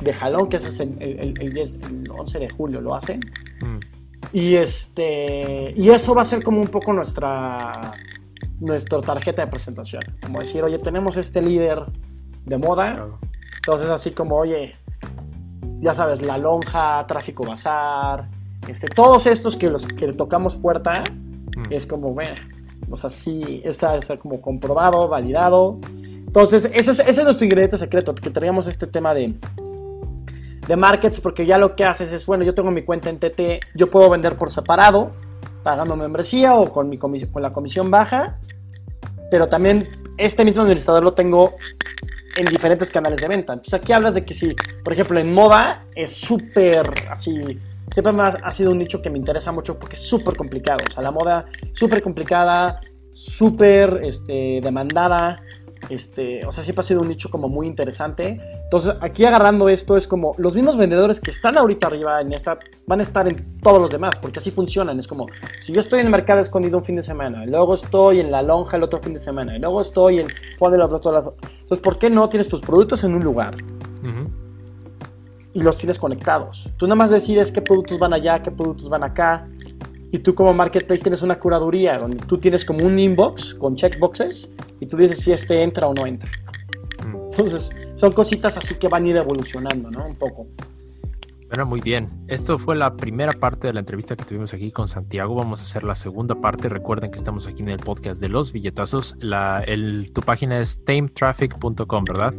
de 0.00 0.12
jalón, 0.12 0.48
que 0.48 0.56
ese 0.56 0.68
es 0.68 0.80
el, 0.80 0.96
el, 1.00 2.10
11 2.10 2.38
de 2.38 2.50
julio, 2.50 2.80
lo 2.80 2.94
hacen. 2.94 3.20
Mm. 3.60 3.78
Y, 4.32 4.56
este, 4.56 5.72
y 5.76 5.90
eso 5.90 6.14
va 6.14 6.22
a 6.22 6.24
ser 6.24 6.42
como 6.42 6.60
un 6.60 6.68
poco 6.68 6.92
nuestra, 6.92 7.92
nuestra 8.60 9.00
tarjeta 9.00 9.44
de 9.44 9.50
presentación. 9.50 10.02
Como 10.22 10.40
decir, 10.40 10.62
oye, 10.62 10.78
tenemos 10.78 11.16
este 11.16 11.40
líder 11.40 11.84
de 12.44 12.58
moda. 12.58 13.08
Entonces, 13.66 13.88
así 13.88 14.12
como, 14.12 14.36
oye, 14.36 14.76
ya 15.80 15.92
sabes, 15.92 16.22
La 16.22 16.38
Lonja, 16.38 17.04
Tráfico 17.08 17.44
Bazar, 17.44 18.28
este, 18.68 18.86
todos 18.86 19.26
estos 19.26 19.56
que 19.56 19.68
los 19.68 19.84
que 19.84 20.06
le 20.06 20.12
tocamos 20.12 20.54
puerta, 20.54 21.02
mm. 21.56 21.72
es 21.72 21.84
como, 21.84 22.14
bueno, 22.14 22.36
o 22.88 22.96
sea, 22.96 23.10
sí, 23.10 23.62
está, 23.64 23.96
está, 23.96 24.18
como 24.18 24.40
comprobado, 24.40 25.08
validado. 25.08 25.80
Entonces, 25.98 26.70
ese 26.72 26.92
es, 26.92 27.00
ese 27.00 27.10
es 27.10 27.24
nuestro 27.24 27.44
ingrediente 27.44 27.76
secreto, 27.76 28.14
que 28.14 28.30
traíamos 28.30 28.68
este 28.68 28.86
tema 28.86 29.12
de, 29.14 29.34
de 30.68 30.76
markets, 30.76 31.18
porque 31.18 31.44
ya 31.44 31.58
lo 31.58 31.74
que 31.74 31.84
haces 31.84 32.12
es, 32.12 32.24
bueno, 32.24 32.44
yo 32.44 32.54
tengo 32.54 32.70
mi 32.70 32.82
cuenta 32.82 33.10
en 33.10 33.18
TT, 33.18 33.66
yo 33.74 33.90
puedo 33.90 34.08
vender 34.08 34.36
por 34.36 34.48
separado, 34.48 35.10
pagando 35.64 35.96
membresía 35.96 36.54
o 36.54 36.70
con, 36.70 36.88
mi 36.88 36.98
comisión, 36.98 37.32
con 37.32 37.42
la 37.42 37.52
comisión 37.52 37.90
baja, 37.90 38.38
pero 39.28 39.48
también 39.48 39.88
este 40.18 40.44
mismo 40.44 40.62
administrador 40.62 41.02
lo 41.02 41.14
tengo 41.14 41.56
en 42.36 42.44
diferentes 42.46 42.90
canales 42.90 43.20
de 43.20 43.28
venta. 43.28 43.52
Entonces 43.52 43.74
aquí 43.74 43.92
hablas 43.92 44.14
de 44.14 44.24
que 44.24 44.34
si, 44.34 44.54
por 44.84 44.92
ejemplo, 44.92 45.18
en 45.18 45.32
moda 45.32 45.84
es 45.94 46.12
súper 46.16 46.90
así, 47.10 47.60
siempre 47.90 48.12
más 48.12 48.36
ha 48.42 48.52
sido 48.52 48.72
un 48.72 48.78
nicho 48.78 49.00
que 49.00 49.10
me 49.10 49.18
interesa 49.18 49.52
mucho 49.52 49.78
porque 49.78 49.96
es 49.96 50.02
súper 50.02 50.36
complicado. 50.36 50.80
O 50.88 50.92
sea, 50.92 51.02
la 51.02 51.10
moda 51.10 51.46
súper 51.72 52.02
complicada, 52.02 52.80
súper 53.12 54.00
este, 54.02 54.60
demandada. 54.62 55.42
Este, 55.88 56.44
o 56.44 56.52
sea, 56.52 56.64
siempre 56.64 56.80
ha 56.80 56.84
sido 56.84 57.00
un 57.00 57.08
nicho 57.08 57.30
como 57.30 57.48
muy 57.48 57.66
interesante. 57.66 58.40
Entonces, 58.64 58.94
aquí 59.00 59.24
agarrando 59.24 59.68
esto 59.68 59.96
es 59.96 60.08
como 60.08 60.34
los 60.38 60.54
mismos 60.54 60.76
vendedores 60.76 61.20
que 61.20 61.30
están 61.30 61.56
ahorita 61.56 61.86
arriba 61.86 62.20
en 62.20 62.32
esta 62.32 62.58
van 62.86 63.00
a 63.00 63.02
estar 63.04 63.28
en 63.28 63.60
todos 63.60 63.80
los 63.80 63.90
demás, 63.90 64.18
porque 64.20 64.40
así 64.40 64.50
funcionan. 64.50 64.98
Es 64.98 65.06
como, 65.06 65.26
si 65.60 65.72
yo 65.72 65.80
estoy 65.80 66.00
en 66.00 66.06
el 66.06 66.12
mercado 66.12 66.40
escondido 66.40 66.78
un 66.78 66.84
fin 66.84 66.96
de 66.96 67.02
semana, 67.02 67.44
y 67.44 67.48
luego 67.48 67.74
estoy 67.74 68.20
en 68.20 68.30
la 68.30 68.42
lonja 68.42 68.76
el 68.76 68.82
otro 68.82 69.00
fin 69.00 69.14
de 69.14 69.20
semana, 69.20 69.56
y 69.56 69.60
luego 69.60 69.80
estoy 69.80 70.18
en 70.18 70.26
Juan 70.58 70.72
de 70.72 70.78
las 70.78 70.90
Entonces, 70.90 71.78
¿por 71.82 71.98
qué 71.98 72.10
no 72.10 72.28
tienes 72.28 72.48
tus 72.48 72.60
productos 72.60 73.04
en 73.04 73.14
un 73.14 73.22
lugar? 73.22 73.56
Y 75.52 75.62
los 75.62 75.78
tienes 75.78 75.98
conectados. 75.98 76.68
Tú 76.76 76.86
nada 76.86 76.96
más 76.96 77.10
decides 77.10 77.50
qué 77.50 77.62
productos 77.62 77.98
van 77.98 78.12
allá, 78.12 78.42
qué 78.42 78.50
productos 78.50 78.88
van 78.88 79.04
acá. 79.04 79.48
Y 80.12 80.18
tú 80.18 80.34
como 80.34 80.52
marketplace 80.52 81.02
tienes 81.02 81.22
una 81.22 81.38
curaduría 81.38 81.98
donde 81.98 82.18
tú 82.18 82.38
tienes 82.38 82.64
como 82.64 82.84
un 82.84 82.98
inbox 82.98 83.54
con 83.54 83.74
checkboxes 83.74 84.48
y 84.80 84.86
tú 84.86 84.96
dices 84.96 85.18
si 85.18 85.32
este 85.32 85.62
entra 85.62 85.86
o 85.86 85.94
no 85.94 86.06
entra. 86.06 86.30
Mm. 87.06 87.32
Entonces, 87.32 87.70
son 87.94 88.12
cositas 88.12 88.56
así 88.56 88.74
que 88.74 88.88
van 88.88 89.04
a 89.04 89.08
ir 89.08 89.16
evolucionando, 89.16 89.90
¿no? 89.90 90.06
Un 90.06 90.16
poco. 90.16 90.46
Bueno, 91.48 91.64
muy 91.64 91.80
bien. 91.80 92.08
Esto 92.26 92.58
fue 92.58 92.74
la 92.74 92.96
primera 92.96 93.30
parte 93.32 93.68
de 93.68 93.72
la 93.72 93.78
entrevista 93.80 94.16
que 94.16 94.24
tuvimos 94.24 94.52
aquí 94.52 94.72
con 94.72 94.88
Santiago. 94.88 95.36
Vamos 95.36 95.60
a 95.60 95.62
hacer 95.62 95.84
la 95.84 95.94
segunda 95.94 96.34
parte. 96.34 96.68
Recuerden 96.68 97.12
que 97.12 97.18
estamos 97.18 97.46
aquí 97.46 97.62
en 97.62 97.68
el 97.68 97.78
podcast 97.78 98.20
de 98.20 98.28
los 98.28 98.52
billetazos. 98.52 99.14
La, 99.20 99.62
el, 99.64 100.10
tu 100.12 100.22
página 100.22 100.58
es 100.58 100.84
tametraffic.com, 100.84 102.04
¿verdad? 102.04 102.34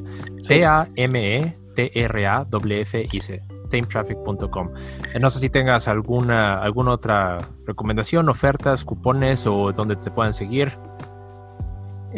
T-A-M-E-T-R-A-W-F-I-C. 0.45 3.43
Tametraffic.com. 3.69 4.71
Eh, 5.13 5.19
no 5.19 5.29
sé 5.29 5.39
si 5.39 5.49
tengas 5.49 5.87
alguna, 5.87 6.61
alguna 6.61 6.91
otra 6.91 7.37
recomendación, 7.65 8.27
ofertas, 8.27 8.83
cupones 8.83 9.47
o 9.47 9.71
donde 9.71 9.95
te 9.95 10.11
puedan 10.11 10.33
seguir. 10.33 10.73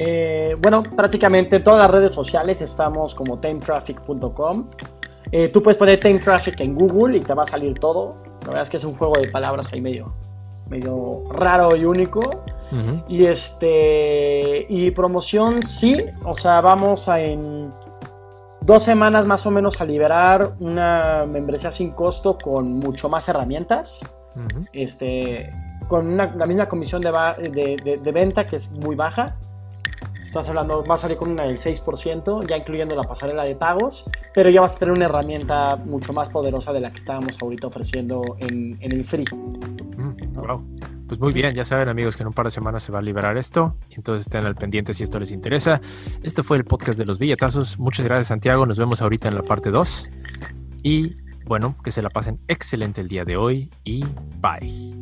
Eh, 0.01 0.55
bueno, 0.61 0.81
prácticamente 0.81 1.57
en 1.57 1.63
todas 1.63 1.79
las 1.79 1.91
redes 1.91 2.13
sociales 2.13 2.61
estamos 2.61 3.13
como 3.13 3.37
tametraffic.com. 3.37 4.69
Eh, 5.29 5.49
tú 5.49 5.61
puedes 5.61 5.77
poner 5.77 5.99
Time 5.99 6.19
Traffic 6.19 6.57
en 6.61 6.73
Google 6.73 7.17
y 7.17 7.19
te 7.19 7.33
va 7.33 7.43
a 7.43 7.47
salir 7.47 7.77
todo. 7.77 8.15
La 8.43 8.47
verdad 8.47 8.63
es 8.63 8.69
que 8.69 8.77
es 8.77 8.85
un 8.85 8.95
juego 8.95 9.13
de 9.21 9.27
palabras 9.27 9.67
ahí 9.73 9.81
medio, 9.81 10.13
medio 10.69 11.23
raro 11.31 11.75
y 11.75 11.83
único. 11.83 12.21
Y 13.07 13.25
este 13.25 14.67
y 14.69 14.91
promoción 14.91 15.63
sí, 15.63 16.05
o 16.23 16.35
sea, 16.35 16.61
vamos 16.61 17.09
a 17.09 17.19
en 17.19 17.71
dos 18.61 18.83
semanas 18.83 19.25
más 19.25 19.43
o 19.47 19.51
menos 19.51 19.81
a 19.81 19.85
liberar 19.85 20.53
una 20.59 21.25
membresía 21.27 21.71
sin 21.71 21.91
costo 21.91 22.37
con 22.37 22.73
mucho 22.73 23.09
más 23.09 23.27
herramientas. 23.27 24.01
Este 24.71 25.51
con 25.89 26.15
la 26.15 26.45
misma 26.45 26.69
comisión 26.69 27.01
de, 27.01 27.99
de 28.01 28.11
venta 28.11 28.45
que 28.45 28.57
es 28.57 28.69
muy 28.69 28.95
baja 28.95 29.35
Estás 30.29 30.47
hablando, 30.47 30.85
va 30.85 30.93
a 30.93 30.97
salir 30.99 31.17
con 31.17 31.31
una 31.31 31.45
del 31.45 31.57
6%, 31.57 32.45
ya 32.47 32.55
incluyendo 32.55 32.95
la 32.95 33.01
pasarela 33.01 33.45
de 33.45 33.55
pagos, 33.55 34.05
pero 34.31 34.51
ya 34.51 34.61
vas 34.61 34.75
a 34.75 34.77
tener 34.77 34.93
una 34.93 35.05
herramienta 35.05 35.75
mucho 35.75 36.13
más 36.13 36.29
poderosa 36.29 36.71
de 36.71 36.81
la 36.81 36.91
que 36.91 36.99
estábamos 36.99 37.35
ahorita 37.41 37.65
ofreciendo 37.65 38.37
en, 38.37 38.77
el 38.79 39.03
free. 39.05 39.25
wow. 39.31 40.59
Mm, 40.59 41.07
pues 41.07 41.19
muy 41.19 41.33
bien, 41.33 41.55
ya 41.55 41.65
saben 41.65 41.89
amigos 41.89 42.15
que 42.15 42.21
en 42.21 42.27
un 42.27 42.33
par 42.33 42.45
de 42.45 42.51
semanas 42.51 42.83
se 42.83 42.91
va 42.91 42.99
a 42.99 43.01
liberar 43.01 43.37
esto, 43.37 43.75
entonces 43.89 44.27
estén 44.27 44.45
al 44.45 44.53
pendiente 44.53 44.93
si 44.93 45.03
esto 45.03 45.19
les 45.19 45.31
interesa. 45.31 45.81
Este 46.21 46.43
fue 46.43 46.57
el 46.57 46.63
podcast 46.63 46.99
de 46.99 47.05
los 47.05 47.17
billetazos. 47.17 47.79
Muchas 47.79 48.05
gracias 48.05 48.27
Santiago, 48.27 48.67
nos 48.67 48.77
vemos 48.77 49.01
ahorita 49.01 49.29
en 49.29 49.35
la 49.35 49.41
parte 49.41 49.71
2 49.71 50.11
y 50.83 51.17
bueno, 51.45 51.75
que 51.83 51.89
se 51.89 52.03
la 52.03 52.11
pasen 52.11 52.39
excelente 52.47 53.01
el 53.01 53.07
día 53.07 53.25
de 53.25 53.35
hoy 53.35 53.71
y 53.83 54.05
bye. 54.39 54.98